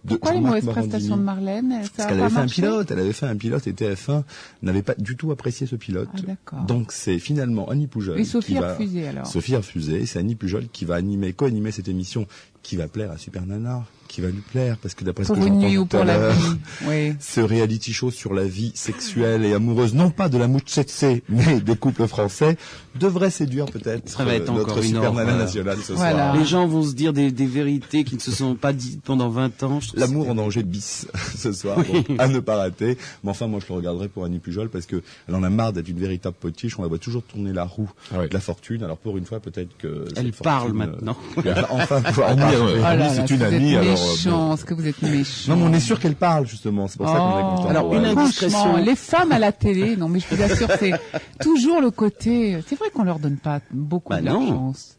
[0.03, 0.89] de Pourquoi les mauvaises Morandini.
[0.89, 3.67] prestations de Marlène Ça Parce qu'elle avait fait un pilote, elle avait fait un pilote
[3.67, 4.23] et TF1
[4.63, 6.09] n'avait pas du tout apprécié ce pilote.
[6.51, 6.55] Ah.
[6.67, 8.19] Donc c'est finalement Annie Pujol.
[8.19, 9.27] Et Sophie qui a va- refusé, alors.
[9.27, 12.25] Sophie a refusé, c'est Annie Pujol qui va animer, co-animer cette émission
[12.63, 13.83] qui va plaire à Super Nana,
[14.13, 15.97] qui va lui plaire parce que d'après ce Pour que une j'entends nuit ou tout
[15.97, 16.57] à pour la l'heure, vie.
[16.87, 17.13] Oui.
[17.19, 21.21] ce reality show sur la vie sexuelle et amoureuse, non pas de la mouche tsetse,
[21.29, 22.57] mais des couples français,
[22.95, 26.11] devrait séduire peut-être Ça va être euh, encore notre une Super Nana nationale ce Voilà.
[26.31, 26.35] soir.
[26.37, 29.29] Les gens vont se dire des, des vérités qui ne se sont pas dites pendant
[29.29, 29.79] 20 ans.
[29.95, 32.97] L'amour en danger bis ce soir, donc, à ne pas rater.
[33.23, 35.73] Mais enfin, moi, je le regarderai pour Annie Pujol parce que elle en a marre
[35.73, 36.77] d'être une véritable potiche.
[36.77, 38.83] On la voit toujours tourner la roue Ah de la fortune.
[38.83, 41.17] Alors pour une fois, peut-être que Elle parle fortune, euh, maintenant.
[41.43, 42.57] va enfin pouvoir Annie, parler.
[42.57, 43.97] euh, Oh là, c'est que une amie, alors.
[44.11, 44.57] Méchant, bon.
[44.57, 45.55] ce que vous êtes méchant.
[45.55, 46.87] Non, mais on est sûr qu'elle parle justement.
[46.87, 47.55] C'est pour ça qu'on est Oh.
[47.57, 47.69] content.
[47.69, 48.59] Alors, une indiscrétion.
[48.59, 50.91] Franchement, les femmes à la télé, non mais je vous assure, c'est
[51.41, 52.59] toujours le côté.
[52.67, 54.97] C'est vrai qu'on leur donne pas beaucoup Bah de chance.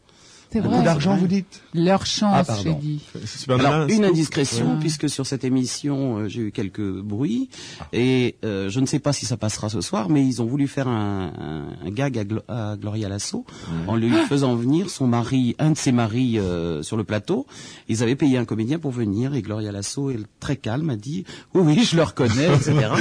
[0.55, 0.85] C'est Beaucoup vrai.
[0.85, 1.61] d'argent, vous dites?
[1.73, 2.63] Leur Ah, chance, pardon.
[2.63, 3.01] j'ai dit.
[3.25, 4.79] Super Alors, une indiscrétion, Ouais.
[4.79, 7.49] puisque sur cette émission, euh, j'ai eu quelques bruits,
[7.91, 10.69] et euh, je ne sais pas si ça passera ce soir, mais ils ont voulu
[10.69, 13.45] faire un, un, un gag à, Glo- à Gloria Lasso,
[13.87, 17.45] en lui faisant venir son mari, un de ses maris euh, sur le plateau.
[17.89, 21.25] Ils avaient payé un comédien pour venir, et Gloria Lasso, elle, très calme, a dit
[21.53, 22.91] «Oui, oui, je le reconnais, etc.»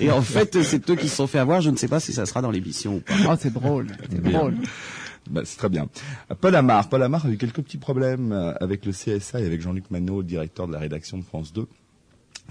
[0.00, 2.14] Et en fait, c'est eux qui se sont fait avoir, je ne sais pas si
[2.14, 3.12] ça sera dans l'émission ou pas.
[3.28, 4.38] Oh, c'est drôle, c'est Bien.
[4.38, 4.54] drôle.
[5.30, 5.88] Bah, c'est très bien.
[6.40, 6.88] Paul Amar.
[6.88, 10.22] Paul Amar a eu quelques petits problèmes euh, avec le CSA et avec Jean-Luc Manot,
[10.22, 11.66] directeur de la rédaction de France 2.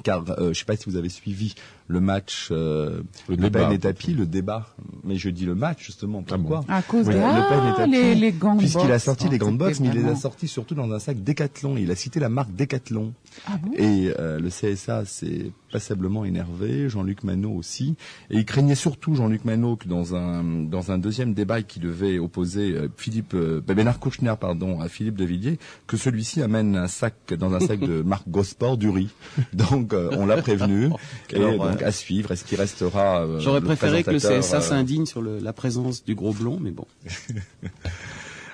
[0.04, 1.54] Car euh, je ne sais pas si vous avez suivi
[1.92, 3.66] le match euh, Le Le, débat.
[3.66, 4.68] Pen et Tapi, le débat.
[5.04, 6.24] Mais je dis le match justement.
[6.32, 6.44] Ah bon.
[6.44, 8.92] Pourquoi À cause Oui, de Le Pen et ah, Tapi, les, les gants de Puisqu'il
[8.92, 11.00] a sorti les gants de boxe, c'était mais il les a sortis surtout dans un
[11.00, 11.76] sac Décathlon.
[11.78, 13.14] Il a cité la marque Décathlon.
[13.46, 17.96] Ah bon Et euh, le CSA s'est passablement énervé, Jean-Luc Manot aussi.
[18.30, 22.20] Et il craignait surtout Jean-Luc Manot que dans un dans un deuxième débat qui devait
[22.20, 26.88] opposer euh, Philippe euh, Bernard Kouchner pardon à Philippe de Villiers, que celui-ci amène un
[26.88, 29.10] sac dans un sac de marque Gosport du riz.
[29.54, 30.90] Donc euh, on l'a prévenu.
[31.32, 31.40] Et.
[31.82, 32.32] Donc à suivre.
[32.32, 36.04] Est-ce qu'il restera euh, J'aurais préféré que le CSA euh, s'indigne sur le- la présence
[36.06, 36.86] du gros blond, mais bon.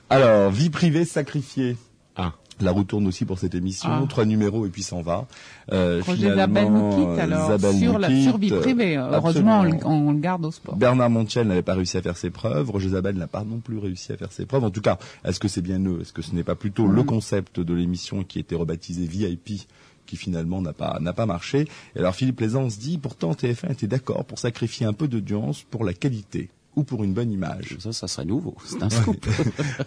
[0.09, 1.75] Alors vie privée sacrifiée.
[2.15, 2.33] Ah.
[2.59, 3.87] La roue tourne aussi pour cette émission.
[3.91, 4.03] Ah.
[4.09, 5.27] Trois numéros et puis s'en va.
[5.71, 8.95] Euh, Zabel finalement, nous quitte alors Zabel sur la survie privée.
[8.97, 10.07] Heureusement, on, le- Absolument.
[10.07, 10.75] on le garde au sport.
[10.75, 12.71] Bernard Montiel n'avait pas réussi à faire ses preuves.
[12.71, 14.63] Roger Zabel n'a pas non plus réussi à faire ses preuves.
[14.63, 15.99] En tout cas, est-ce que c'est bien eux?
[16.01, 19.67] Est-ce que ce n'est pas plutôt le concept de l'émission qui était rebaptisé VIP
[20.07, 23.87] qui finalement n'a pas n'a pas marché Et alors Philippe Plaisance dit pourtant TF1 était
[23.87, 27.75] d'accord pour sacrifier un peu d'audience pour la qualité ou pour une bonne image.
[27.79, 28.55] Ça, ça serait nouveau.
[28.65, 29.25] C'est un scoop.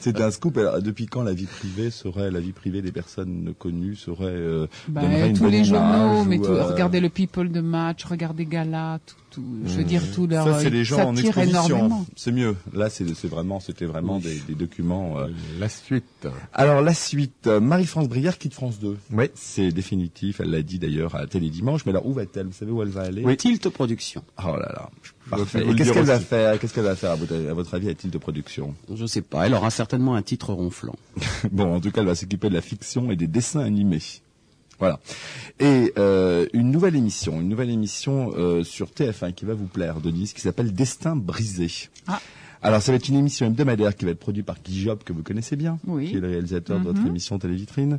[0.01, 0.59] C'est un scoop.
[0.59, 4.67] Alors, depuis quand la vie privée serait la vie privée des personnes connues serait euh,
[4.89, 7.61] Bah, donnerait une tous bonne les journaux, mais ou, tout, euh, regardez le People de
[7.61, 10.45] match, regardez Gala, tout, tout, je veux dire tout leur.
[10.45, 12.07] Ça, c'est les gens en exposition.
[12.17, 12.57] C'est mieux.
[12.73, 15.19] Là, c'est c'est vraiment, c'était vraiment des, des documents.
[15.19, 15.29] euh.
[15.59, 16.27] La suite.
[16.53, 18.97] Alors la suite, euh, Marie-France Brière quitte France 2.
[19.13, 19.27] Oui.
[19.35, 20.41] C'est définitif.
[20.41, 21.85] Elle l'a dit d'ailleurs à Télé Dimanche.
[21.87, 22.47] Mais alors où va-t-elle?
[22.47, 23.23] Vous savez où elle va aller?
[23.25, 23.37] Oui.
[23.37, 24.23] Tilt Production.
[24.45, 24.91] Oh là là.
[25.31, 25.65] Parfait.
[25.65, 26.59] Et qu'est-ce qu'elle va faire?
[26.59, 29.47] Qu'est-ce qu'elle va faire à votre, à votre avis a-t-il de production Je sais pas.
[29.47, 30.97] Elle aura certainement un titre ronflant.
[31.53, 34.01] Bon, en tout cas, elle va s'occuper de la fiction et des dessins animés.
[34.81, 34.99] Voilà.
[35.61, 40.01] Et euh, une nouvelle émission, une nouvelle émission euh, sur TF1 qui va vous plaire,
[40.01, 41.69] Denise, qui s'appelle Destin brisé.
[42.09, 42.21] Ah.
[42.63, 45.13] Alors, ça va être une émission hebdomadaire qui va être produite par Guy Job, que
[45.15, 46.09] vous connaissez bien, Oui.
[46.11, 46.91] qui est le réalisateur de Mhm.
[46.95, 47.99] votre émission Télévitrine,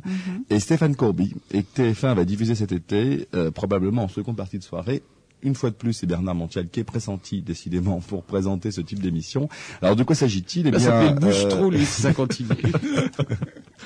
[0.50, 1.34] et Stéphane Courby.
[1.52, 5.02] Et TF1 va diffuser cet été, euh, probablement en seconde partie de soirée,
[5.44, 9.00] une fois de plus, c'est Bernard Montiel qui est pressenti, décidément, pour présenter ce type
[9.00, 9.48] d'émission.
[9.82, 10.68] Alors, de quoi s'agit-il?
[10.68, 12.48] Eh bien, ça euh, bouche-trou, lui, si ça continue.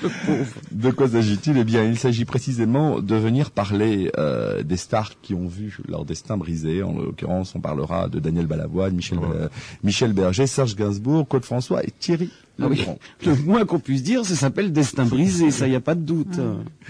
[0.71, 1.57] De quoi s'agit-il?
[1.57, 6.05] Eh bien, il s'agit précisément de venir parler euh, des stars qui ont vu leur
[6.05, 6.83] destin brisé.
[6.83, 9.47] En l'occurrence, on parlera de Daniel Balavoine, Michel, euh,
[9.83, 12.83] Michel Berger, Serge Gainsbourg, Claude François et Thierry Ah oui.
[13.25, 16.39] Le moins qu'on puisse dire, ça s'appelle destin brisé, ça y a pas de doute.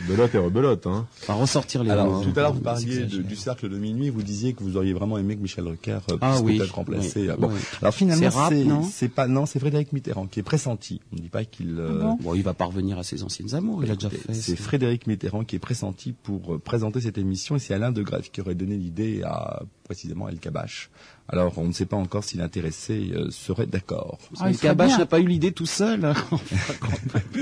[0.07, 1.05] Belote et rebelote, hein.
[1.27, 2.63] Va ressortir les Alors, mots, tout à l'heure, vous hein.
[2.63, 4.09] parliez de- du cercle de minuit.
[4.09, 6.75] Vous disiez que vous auriez vraiment aimé que Michel Rucker euh, Ah puisse oui, peut-être
[6.75, 7.21] remplacer.
[7.21, 7.59] oui, euh, bon, oui.
[7.81, 8.49] alors finalement,
[8.91, 11.01] C'est pas non, c'est Frédéric Mitterrand qui est pressenti.
[11.11, 11.75] On ne dit pas qu'il.
[11.79, 14.09] euh, Ah bon Bon, il va pas revenir à ses anciennes amours, il a déjà
[14.09, 14.33] fait.
[14.33, 18.01] C'est Frédéric Mitterrand qui est pressenti pour euh, présenter cette émission et c'est Alain de
[18.03, 20.89] Grève qui aurait donné l'idée à précisément El Kabash.
[21.29, 24.17] Alors, on ne sait pas encore si l'intéressé euh, serait d'accord.
[24.39, 26.05] Ah, serait Kabash n'a pas eu l'idée tout seul.
[26.05, 26.13] hein.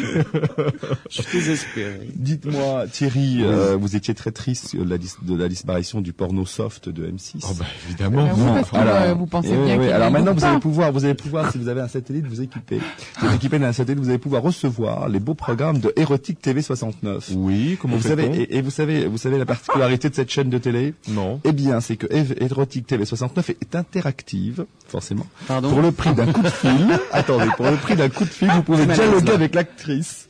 [1.10, 2.00] Je suis désespéré.
[2.16, 6.46] Dites-moi, Thierry, euh, vous étiez très triste de la, dis- de la disparition du porno
[6.46, 7.42] soft de M6.
[7.44, 8.28] Oh bah évidemment.
[8.34, 9.90] Ah parce que euh, vous pensez oui, bien oui.
[9.92, 12.80] Alors maintenant, vous allez pouvoir, vous allez pouvoir, si vous avez un satellite, vous équiper.
[13.20, 16.62] Vous êtes équipé d'un satellite, vous allez pouvoir recevoir les beaux programmes de Erotic TV
[16.62, 17.32] 69.
[17.36, 20.50] Oui, comment vous savez, et, et vous savez, vous savez la particularité de cette chaîne
[20.50, 20.94] de télé?
[21.10, 21.40] Non.
[21.44, 22.08] Eh bien, c'est que
[22.40, 25.26] Erotic TV 69 est interactive, forcément.
[25.48, 28.30] Pardon Pour le prix d'un coup de fil, attendez, pour le prix d'un coup de
[28.30, 29.34] fil, vous pouvez dialoguer là.
[29.34, 30.28] avec l'actrice.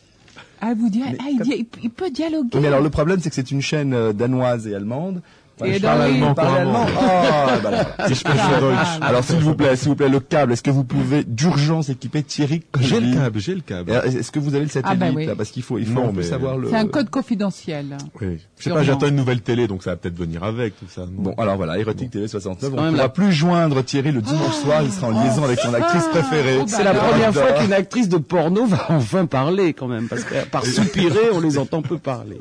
[0.62, 2.60] Ah, vous ah, il, comme- dit- il- il peut dialoguer.
[2.60, 5.22] Mais alors le problème, c'est que c'est une chaîne euh, danoise et allemande.
[5.64, 6.86] Je parle allemand, parle allemand.
[6.98, 7.72] Ah, bah,
[8.10, 8.14] je
[8.60, 8.76] Deutsch.
[9.02, 11.90] Ah, Alors s'il vous plaît, s'il vous plaît, le câble, est-ce que vous pouvez d'urgence
[11.90, 13.92] équiper Thierry J'ai le câble, j'ai le câble.
[13.92, 15.26] Euh, Est-ce que vous avez le satellite Ah, bah oui.
[15.26, 16.70] là Parce qu'il faut, il faut Non, mais- savoir le.
[16.70, 17.98] C'est un code confidentiel.
[18.22, 18.40] Oui.
[18.58, 21.02] Je sais pas, j'attends une nouvelle télé, donc ça va peut-être venir avec tout ça.
[21.02, 22.72] non Bon, alors voilà, Erotic TV 69.
[22.74, 24.82] On ne pourra la- plus joindre Thierry le dimanche soir.
[24.84, 26.58] Il sera en liaison avec son actrice préférée.
[26.60, 30.08] Oh, bah C'est la première fois qu'une actrice de porno va enfin parler quand même,
[30.10, 32.38] parce que par soupirer, on les entend peu parler.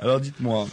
[0.00, 0.66] Alors dites-moi.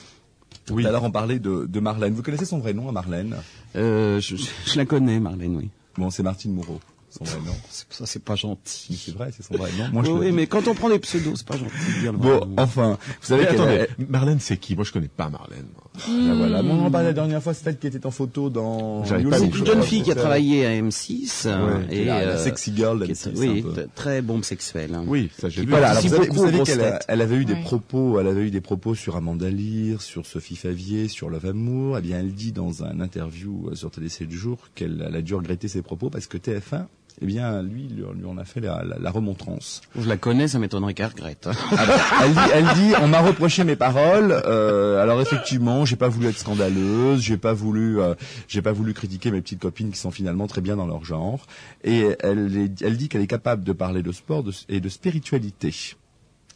[0.72, 0.86] Oui.
[0.86, 2.14] Alors on parlait de, de Marlène.
[2.14, 3.36] Vous connaissez son vrai nom, à Marlène?
[3.76, 5.70] Euh, je, je- je la connais, Marlène, oui.
[5.98, 6.80] Bon, c'est Martine Moreau.
[7.10, 7.54] Son vrai nom.
[7.70, 9.02] C'est- Ça, c'est pas gentil.
[9.04, 9.88] C'est vrai, c'est son vrai nom.
[9.94, 12.18] Moi, je oui, mais quand on prend des pseudos, c'est pas gentil de dire le
[12.18, 12.56] Bon, vrai nom.
[12.58, 12.92] enfin,
[13.22, 14.76] vous savez Mais attendez, est- Marlène, c'est qui?
[14.76, 15.66] Moi, je connais pas Marlène.
[15.74, 15.84] moi.
[16.06, 16.62] Ah, voilà.
[16.62, 19.04] Bon, on en parlait la dernière fois, c'est celle qui était en photo dans...
[19.06, 22.32] C'est une je- jeune fille qui a travaillé à M6 hein, Ouais, et la, la
[22.34, 24.94] euh, sexy girl qui d'M6, est- oui, très bombe sexuelle.
[24.94, 25.04] hein.
[25.08, 25.70] Oui, ça j'ai vu.
[25.70, 27.62] Voilà, alors vous savez, beaucoup vous savez aux qu'elle elle avait eu des Ouais.
[27.62, 31.98] propos, elle avait eu des propos sur Amanda Lear, sur Sophie Favier, sur Love Amour.
[31.98, 35.22] Eh bien, elle dit dans un interview euh, sur Télé 7 jours qu'elle elle a
[35.22, 36.86] dû regretter ses propos parce que TF1,
[37.22, 39.82] eh bien, lui, lui, lui en a fait la, la, la remontrance.
[39.98, 41.48] Je la connais, ça m'étonnerait qu'elle regrette.
[41.72, 44.32] Ah bah, elle dit, elle dit, on m'a reproché mes paroles.
[44.46, 48.14] euh, alors effectivement, j'ai pas voulu être scandaleuse, j'ai pas voulu, euh,
[48.48, 51.46] j'ai pas voulu critiquer mes petites copines qui sont finalement très bien dans leur genre.
[51.84, 54.90] Et elle, est- elle dit qu'elle est capable de parler de sport de- et de
[54.90, 55.74] spiritualité.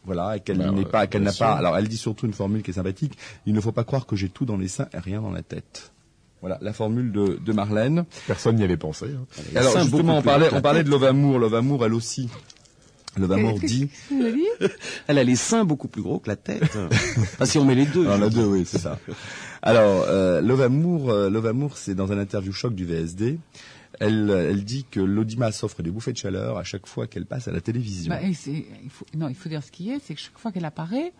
[0.04, 1.52] Voilà, qu'elle Bah, n'est ouais, pas, qu'elle n'a pas.
[1.52, 3.16] Alors, elle dit surtout une formule qui est sympathique.
[3.46, 5.42] Il ne faut pas croire que j'ai tout dans les seins et rien dans la
[5.42, 5.91] tête.
[6.42, 8.04] Voilà, la formule de, de Marlène.
[8.26, 9.06] Personne n'y avait pensé.
[9.06, 9.24] hein.
[9.56, 11.38] Alors justement, on parlait, on parlait de Love Amour.
[11.38, 12.28] Love Amour, elle aussi.
[13.16, 13.88] Love Amour dit.
[15.06, 16.62] Elle a les seins beaucoup plus gros que la tête.
[17.16, 18.06] enfin, si on met les deux.
[18.06, 18.98] Alors, la deux, oui, c'est ça.
[19.60, 23.38] Alors, euh, Love Amour, euh, Love Amour, c'est dans un interview choc du VSD.
[24.00, 27.46] Elle, elle dit que l'Audimat s'offre des bouffées de chaleur à chaque fois qu'elle passe
[27.48, 28.10] à la télévision.
[28.12, 30.38] Bah, et c'est- il faut, non, il faut dire ce qui est, c'est que chaque
[30.38, 31.12] fois qu'elle apparaît,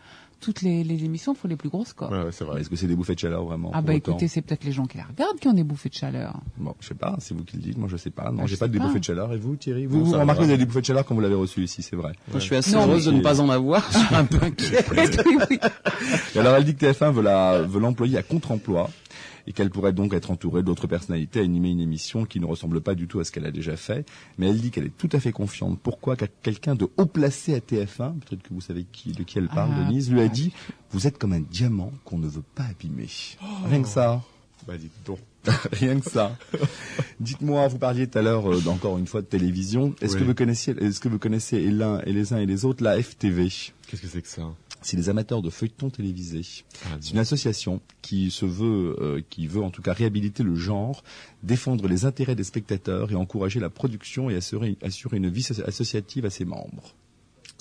[0.43, 2.11] toutes les, les émissions font les plus gros scores.
[2.11, 2.61] Ouais, ouais, c'est vrai.
[2.61, 4.84] Est-ce que c'est des bouffées de chaleur vraiment Ah bah écoutez, c'est peut-être les gens
[4.86, 6.40] qui la regardent qui ont des bouffées de chaleur.
[6.59, 8.30] Bon, je sais pas, c'est vous qui le dites, moi je sais pas.
[8.30, 9.32] Non, Bah, j'ai pas de bouffées de chaleur.
[9.32, 11.14] Et vous, Thierry Vous, Non, vous remarquez que vous avez des bouffées de chaleur quand
[11.14, 12.12] vous l'avez reçu ici, c'est vrai.
[12.34, 13.88] Je suis assez Non, heureuse mais- de ne pas en avoir.
[13.93, 14.84] Je suis un peu inquiet.
[14.90, 15.59] Oui, oui.
[16.34, 18.90] Et alors elle dit que TF1 veut la- veut l'employer à contre-emploi
[19.47, 22.80] et qu'elle pourrait donc être entourée d'autres personnalités à animer une émission qui ne ressemble
[22.80, 24.07] pas du tout à ce qu'elle a déjà fait.
[24.38, 25.78] Mais elle dit qu'elle est tout à fait confiante.
[25.82, 29.49] Pourquoi quelqu'un de haut placé à TF1, peut-être que vous savez qui, de qui elle
[29.49, 30.53] parle, Ah, Denise, lui a dit
[30.90, 33.09] «Vous êtes comme un diamant qu'on ne veut pas abîmer.
[33.43, 33.47] Oh.
[33.68, 34.22] Rien que ça.
[34.66, 35.18] Bah dites donc.
[35.72, 36.36] Rien que ça.
[37.18, 39.93] Dites-moi, vous parliez tout à l'heure euh, encore une fois de télévision.
[40.01, 40.20] Est-ce Oui.
[40.20, 42.84] que vous connaissiez, est-ce que vous connaissez et l'un et les uns et les autres
[42.84, 43.49] la FTV
[43.88, 44.43] Qu'est-ce que c'est que ça?
[44.82, 46.42] C'est les amateurs de feuilletons télévisés.
[46.84, 50.54] Ah, C'est une association qui se veut, euh, qui veut en tout cas réhabiliter le
[50.56, 51.02] genre,
[51.42, 55.62] défendre les intérêts des spectateurs et encourager la production et assurer, assurer une vie asso-
[55.66, 56.94] associative à ses membres.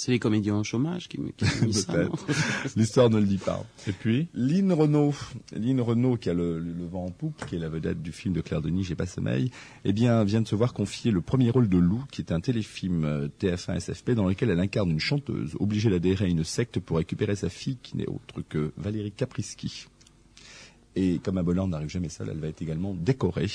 [0.03, 1.93] C'est les comédiens en chômage qui, me- qui mis ça.
[2.75, 3.63] L'histoire ne le dit pas.
[3.87, 5.13] Et puis Lynn Renault,
[5.55, 8.11] Lynn Renault qui a le, le- le vent en poupe, qui est la vedette du
[8.11, 9.51] film de Claire Denis, J'ai pas sommeil,
[9.85, 12.39] eh bien vient de se voir confier le premier rôle de Lou, qui est un
[12.39, 16.79] téléfilm euh, TF1 SFP dans lequel elle incarne une chanteuse obligée d'adhérer à une secte
[16.79, 19.85] pour récupérer sa fille, qui n'est autre que Valérie Caprisky.
[20.95, 23.47] Et comme un bonheur n'arrive jamais seul, elle va être également décorée,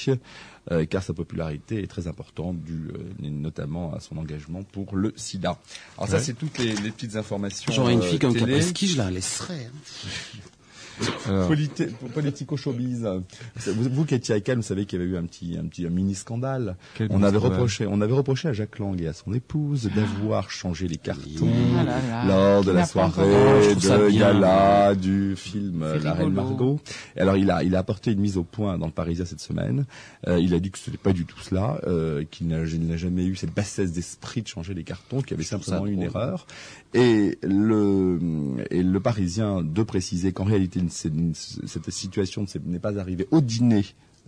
[0.71, 5.13] euh, car sa popularité est très importante, due euh, notamment à son engagement pour le
[5.17, 5.59] sida.
[5.99, 7.73] Alors ça, c'est toutes les, les petites informations.
[7.73, 8.47] J'aurais une euh, fille comme télé.
[8.47, 9.67] Caprisky, je la laisserais.
[9.67, 10.41] hein.
[12.15, 13.07] Politico-showbiz.
[13.67, 15.67] Vous, vous qui étiez à Cannes, vous savez qu'il y avait eu un petit, un
[15.67, 16.77] petit un mini scandale.
[16.95, 20.51] Quel On avait reproché, on avait reproché à Jacques Lang et à son épouse d'avoir
[20.51, 22.25] changé les cartons Ah là là.
[22.27, 26.33] lors de la soirée de gala du film La Reine.
[26.33, 26.81] Margot.
[27.17, 29.87] Alors il a, il a apporté une mise au point dans le Parisien cette semaine.
[30.27, 33.25] Euh, il a dit que ce n'était pas du tout cela, euh, qu'il n'a jamais
[33.25, 36.47] eu cette bassesse d'esprit de changer les cartons, qu'il y avait simplement une erreur.
[36.95, 38.19] Et le,
[38.71, 43.85] et le Parisien de préciser qu'en réalité, cette situation n'est pas arrivée au dîner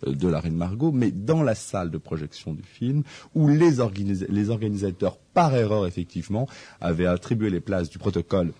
[0.07, 3.03] euh, de la Reine Margot, mais dans la salle de projection du film,
[3.35, 6.49] où les, organisa- les organisateurs, par erreur effectivement,
[6.81, 8.53] avaient attribué les places du protocole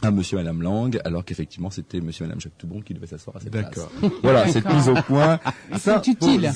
[0.00, 3.06] à Monsieur et Madame Lang, alors qu'effectivement c'était Monsieur et Madame Jacques Toubon qui devait
[3.06, 3.64] s'asseoir à cette place.
[3.66, 3.92] D'accord.
[4.22, 5.38] Voilà, cette mise au point.
[5.78, 6.50] C'est utile.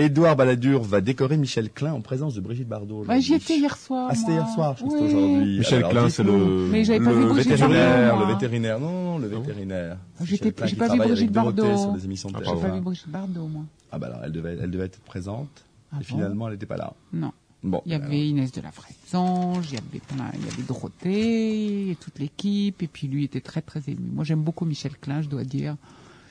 [0.00, 3.04] Édouard Balladur va décorer Michel Klein en présence de Brigitte Bardot.
[3.04, 4.08] Ouais, j'y étais hier soir.
[4.10, 5.08] Ah, c'était hier soir, je pense que Oui.
[5.08, 5.58] c'était aujourd'hui.
[5.58, 9.26] Michel Alors, Klein, c'est le, Mais pas vu vétérinaire, Bardot, le vétérinaire, non, non, le
[9.28, 9.96] vétérinaire.
[10.16, 11.76] Klein j'ai pas vu Brigitte Bardot.
[11.76, 12.50] sur des émissions de Ah, télé.
[12.56, 13.62] J'ai pas vu Brigitte Bardot, moi.
[13.92, 15.64] Ah bah alors, elle devait, elle devait être présente.
[15.92, 16.94] Ah et bon finalement, elle n'était pas là.
[17.12, 17.32] Non.
[17.62, 17.82] Bon.
[17.84, 20.00] Il y avait Inès de la Frésange, il y avait
[20.34, 24.08] il y avait Dorothée, et toute l'équipe, et puis lui était très très ému.
[24.14, 25.76] Moi j'aime beaucoup Michel Klein, je dois dire.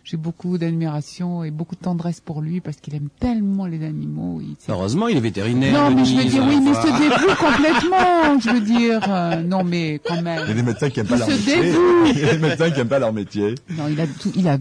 [0.09, 4.41] J'ai beaucoup d'admiration et beaucoup de tendresse pour lui parce qu'il aime tellement les animaux.
[4.41, 5.71] Il- Heureusement, il est vétérinaire.
[5.71, 9.01] Non, mais je veux dire, oui, mais il se dévoue complètement, je veux dire.
[9.07, 10.55] euh, non, mais quand Il y a même.
[10.55, 11.61] des médecins qui aiment pas leur se métier.
[11.61, 12.05] dévoue.
[12.07, 13.53] Il y a des médecins qui aiment pas leur métier.
[13.77, 14.57] Non, il a tout, il a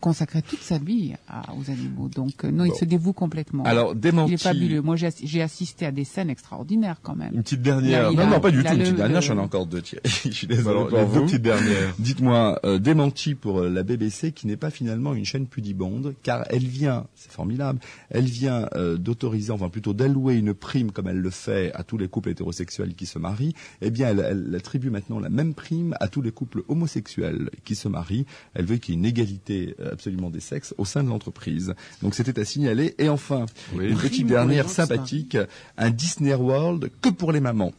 [0.00, 2.08] consacré toute sa vie à- aux animaux.
[2.08, 3.62] Donc, euh, non, il se dévoue complètement.
[3.64, 4.32] Alors, démenti.
[4.32, 4.82] il est fabuleux.
[4.82, 7.34] Moi, j'ai assi- j'ai assisté à des scènes extraordinaires quand même.
[7.34, 8.10] Une petite dernière.
[8.10, 8.72] Non, a- non, pas du tout.
[8.72, 9.80] Une le- petite dernière, le- j'en ai encore deux.
[9.80, 10.00] tiens.
[10.04, 11.20] Je suis désolé Alors, pour vous.
[11.20, 11.94] deux petites dernières.
[12.00, 16.66] Dites-moi, euh, démenti pour la BBC qui n'est pas finalement une chaîne pudibonde, car elle
[16.66, 17.80] vient, c'est formidable,
[18.10, 21.98] elle vient euh, d'autoriser, enfin plutôt d'allouer une prime comme elle le fait à tous
[21.98, 23.54] les couples hétérosexuels qui se marient.
[23.80, 27.74] Eh bien, elle, elle attribue maintenant la même prime à tous les couples homosexuels qui
[27.74, 28.26] se marient.
[28.54, 31.74] Elle veut qu'il y ait une égalité euh, absolument des sexes au sein de l'entreprise.
[32.02, 32.94] Donc c'était à signaler.
[32.98, 33.88] Et enfin, Oui.
[33.90, 35.36] une petite dernière sympathique,
[35.76, 37.72] un Disney World que pour les mamans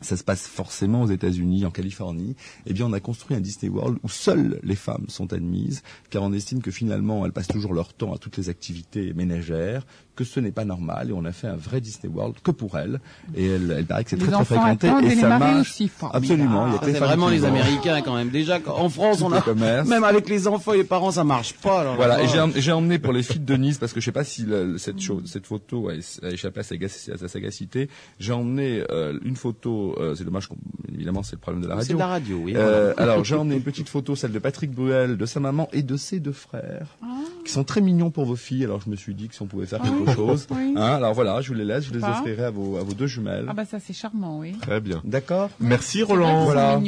[0.00, 2.36] ça se passe forcément aux États-Unis, en Californie,
[2.66, 6.22] eh bien on a construit un Disney World où seules les femmes sont admises, car
[6.22, 9.86] on estime que finalement elles passent toujours leur temps à toutes les activités ménagères,
[10.16, 12.76] que ce n'est pas normal, et on a fait un vrai Disney World que pour
[12.78, 13.00] elles,
[13.34, 15.60] et elle, elle paraît que c'est très très fréquenté, et ça marche.
[15.60, 15.90] aussi.
[16.12, 17.44] Absolument, il y a c'est vraiment les.
[17.44, 18.28] Américains quand même.
[18.30, 19.88] Déjà, en France, on a le commerce.
[19.88, 21.80] même avec les enfants et les parents, ça marche pas.
[21.80, 24.04] Alors Voilà, et j'ai em- j'ai emmené pour les filles de Nice, parce que je
[24.04, 25.92] sais pas si le- cette, chose, cette photo a,
[26.26, 27.88] a échappé à sa, à sa sagacité,
[28.18, 30.48] j'ai emmené euh, une photo, euh, c'est dommage,
[30.92, 31.94] évidemment c'est le problème de la C'est radio.
[31.94, 32.52] de la radio, oui.
[32.56, 35.82] Euh, alors j'ai emmené une petite photo, celle de Patrick Bruel, de sa maman et
[35.82, 36.96] de ses deux frères,
[37.44, 38.64] qui sont très mignons pour vos filles.
[38.64, 40.74] Alors je me suis dit que si on pouvait faire quelque chose, Oui.
[40.76, 42.18] hein, alors voilà, je vous les laisse, je vous les Pas.
[42.20, 43.46] offrirai à vos, à vos deux jumelles.
[43.48, 44.52] Ah bah ça c'est charmant, oui.
[44.60, 45.00] Très bien.
[45.04, 46.44] D'accord Merci Roland.
[46.44, 46.80] Voilà.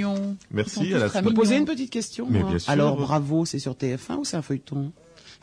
[0.50, 2.70] Merci, à la Je peux poser une petite question Mais moi bien sûr.
[2.70, 4.92] Alors, bravo, c'est sur TF1 ou c'est un feuilleton?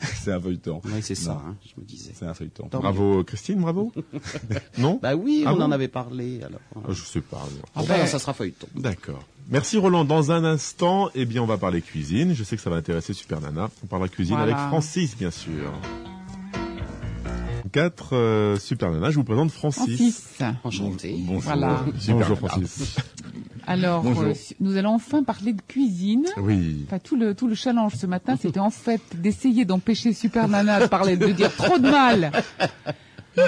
[0.22, 0.80] C'est un feuilleton.
[0.86, 2.12] Oui, c'est ça, hein, je me disais.
[2.14, 2.68] C'est un feuilleton.
[2.68, 3.92] Tant Bravo Christine, bravo.
[4.78, 4.98] non?
[5.02, 5.64] Bah oui, Ah on bon?
[5.64, 6.40] en avait parlé.
[6.42, 7.36] Alors, Ah, Je sais pas.
[7.36, 7.68] moi.
[7.76, 8.66] Ah ben, bah, ça sera feuilleton.
[8.74, 9.22] D'accord.
[9.50, 10.06] Merci Roland.
[10.06, 12.32] Dans un instant, eh bien, on va parler cuisine.
[12.32, 13.68] Je sais que ça va intéresser Super Nana.
[13.84, 14.54] On parlera cuisine Voilà.
[14.56, 15.70] avec Francis, bien sûr.
[17.72, 20.34] 4 euh, Super Nana, je vous présente Francis.
[20.38, 20.56] Francis.
[20.64, 21.16] Enchanté.
[21.20, 21.40] Bonjour.
[21.42, 21.84] Voilà.
[21.98, 22.48] Super Bonjour Nana.
[22.48, 22.96] Francis.
[23.66, 24.24] Alors, Bonjour.
[24.24, 26.26] euh, nous allons enfin parler de cuisine.
[26.38, 26.84] Oui.
[26.86, 30.80] Enfin, tout le tout le challenge ce matin, c'était en fait d'essayer d'empêcher Super Nana
[30.80, 32.32] de parler, de dire trop de mal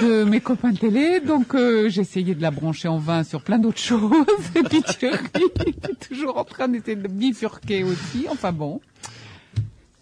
[0.01, 1.19] de mes copains de télé.
[1.19, 4.11] Donc, euh, j'ai essayé de la brancher en vain sur plein d'autres choses.
[4.55, 5.17] Et puis Thierry
[5.57, 8.25] est toujours en train d'essayer de bifurquer aussi.
[8.29, 8.79] Enfin bon.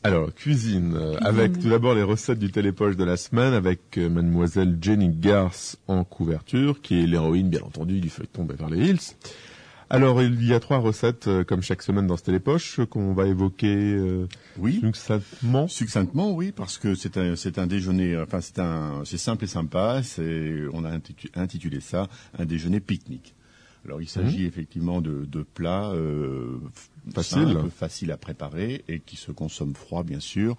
[0.04, 4.10] Alors, cuisine, euh, avec tout d'abord les recettes du télépoche de la semaine, avec euh,
[4.10, 9.16] mademoiselle Jenny Garth en couverture, qui est l'héroïne, bien entendu, du feuilleton Beverly Hills.
[9.92, 13.28] Alors, il y a trois recettes, euh, comme chaque semaine dans ce télépoche, qu'on va
[13.28, 14.28] évoquer euh,
[14.58, 14.80] Oui.
[14.80, 15.68] succinctement.
[15.68, 19.48] Succinctement, oui, parce que c'est un, c'est un déjeuner, enfin c'est un, c'est simple et
[19.48, 20.02] sympa.
[20.02, 22.08] C'est, on a intitu- intitulé ça
[22.40, 23.36] un déjeuner pique-nique.
[23.84, 25.92] Alors il s'agit effectivement de, de plats
[27.08, 27.58] euh, Facile.
[27.76, 30.58] faciles à préparer et qui se consomment froid bien sûr.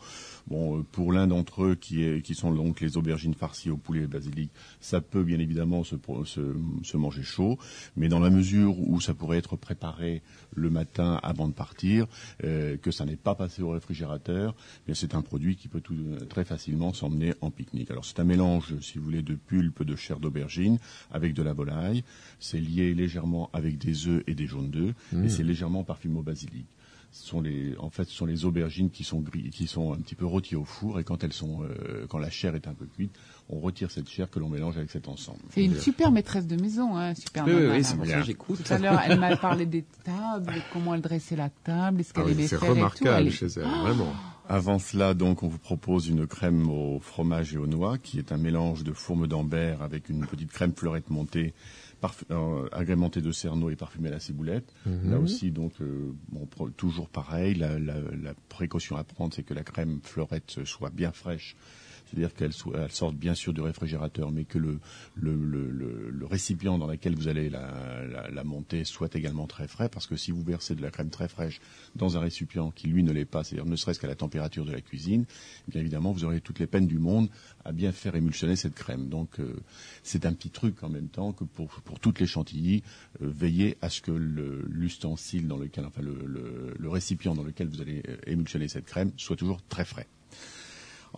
[0.48, 3.76] Bon, euh, pour l'un d'entre eux qui est, qui sont donc les aubergines farcies au
[3.76, 7.58] poulet et basilic, ça peut bien évidemment se, se, se manger chaud,
[7.96, 10.22] mais dans la mesure où ça pourrait être préparé
[10.54, 12.06] le matin avant de partir,
[12.44, 14.54] euh, que ça n'est pas passé au réfrigérateur,
[14.86, 15.96] mais c'est un produit qui peut tout,
[16.28, 17.90] très facilement s'emmener en pique-nique.
[17.90, 20.78] Alors c'est un mélange, si vous voulez, de pulpe de chair d'aubergine
[21.10, 22.04] avec de la volaille.
[22.40, 26.22] C'est lié légèrement avec des œufs et des jaunes d'œufs, et c'est légèrement parfumé au
[26.32, 26.66] basilic.
[27.14, 29.96] Ce sont les, en fait, ce sont les aubergines qui sont gris, qui sont un
[29.98, 32.72] petit peu rôties au four, et quand elles sont, euh, quand la chair est un
[32.72, 33.14] peu cuite,
[33.50, 35.40] on retire cette chair que l'on mélange avec cet ensemble.
[35.50, 37.84] C'est une super maîtresse de maison, hein, super Oui, oui, Nana, oui, là.
[37.84, 38.64] c'est pour ça que j'écoute.
[38.64, 42.24] Tout à l'heure, elle m'a parlé des tables, comment elle dressait la table, est-ce qu'elle
[42.26, 42.74] Ah oui, c'est faire et tout.
[42.76, 44.12] remarquable Elle chez elle, vraiment.
[44.48, 48.32] Avant cela, donc, on vous propose une crème au fromage et aux noix, qui est
[48.32, 51.52] un mélange de fourme d'ambert avec une petite crème fleurette montée,
[52.30, 54.72] euh, agrémentée de cerneau et parfumée à la ciboulette.
[55.10, 56.46] Là aussi, donc, euh, bon,
[56.76, 57.54] toujours pareil.
[57.54, 61.56] La, la- la précaution à prendre, c'est que la crème fleurette soit bien fraîche.
[62.12, 62.52] C'est-à-dire qu'elles
[62.90, 64.78] sortent bien sûr du réfrigérateur, mais que le,
[66.30, 70.42] récipient dans lequel vous allez la, monter soit également très frais, parce que si vous
[70.42, 71.60] versez de la crème très fraîche
[71.96, 74.72] dans un récipient qui lui ne l'est pas, c'est-à-dire ne serait-ce qu'à la température de
[74.72, 75.24] la cuisine,
[75.68, 77.28] bien évidemment vous aurez toutes les peines du monde
[77.64, 79.08] à bien faire émulsionner cette crème.
[79.08, 79.56] Donc euh,
[80.02, 82.82] c'est un petit truc en même temps que pour, pour toutes les chantilly,
[83.22, 87.80] euh, veillez à ce que le- l'ustensile dans lequel, enfin le récipient dans lequel vous
[87.80, 90.06] allez euh, émulsionner cette crème soit toujours très frais.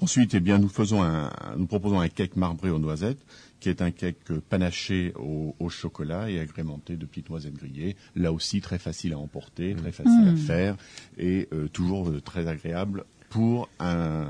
[0.00, 3.20] Ensuite, eh bien, nous faisons un, nous proposons un cake marbré aux noisettes,
[3.60, 7.96] qui est un cake euh, panaché au, au chocolat et agrémenté de petites noisettes grillées.
[8.16, 10.76] Là aussi, très facile à emporter, très facile à faire
[11.16, 14.26] et euh, toujours euh, très agréable pour un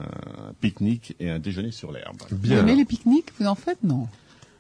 [0.61, 2.17] pique-nique et un déjeuner sur l'herbe.
[2.31, 2.61] Vous Bien.
[2.61, 3.83] aimez les pique-niques Vous en faites?
[3.83, 4.07] Non.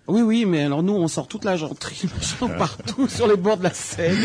[0.06, 3.56] Oui, oui, mais alors nous, on sort toute la genterie machin, partout sur les bords
[3.56, 4.18] de la Seine.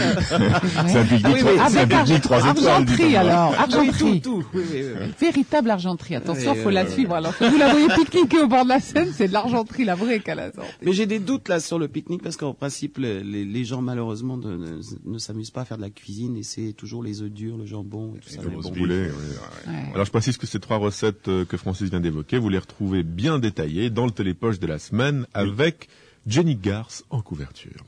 [0.88, 1.24] C'est un pique-nique
[1.58, 1.78] Ah oui,
[2.10, 2.20] oui.
[2.20, 4.22] trois- étoiles, argenterie alors, Oui, argenterie.
[4.22, 4.46] tout, tout.
[4.54, 5.08] Oui, oui, oui, oui.
[5.22, 6.16] Véritable argenterie.
[6.16, 7.14] Attention, Oui, faut la suivre.
[7.16, 9.96] Alors, si vous la voyez pique-niquer au bord de la Seine, c'est de l'argenterie, la
[9.96, 10.70] vraie qu'elle a sorti.
[10.82, 14.58] Mais j'ai des doutes là sur le pique-nique parce qu'en principe, les, gens malheureusement ne,
[14.58, 17.56] ne- ne s'amusent pas à faire de la cuisine et c'est toujours les œufs durs,
[17.58, 18.42] le jambon et tout ça.
[18.42, 18.60] le bon.
[18.70, 18.78] beef.
[18.80, 19.74] Boulet, oui, ouais.
[19.74, 19.92] Ouais.
[19.94, 23.04] Alors je précise que ces trois recettes euh, que Francis vient d'évoquer, vous les retrouvez
[23.04, 25.69] bien détaillées dans le télépoche de la semaine avec
[26.28, 27.84] Jenny Garth en couverture.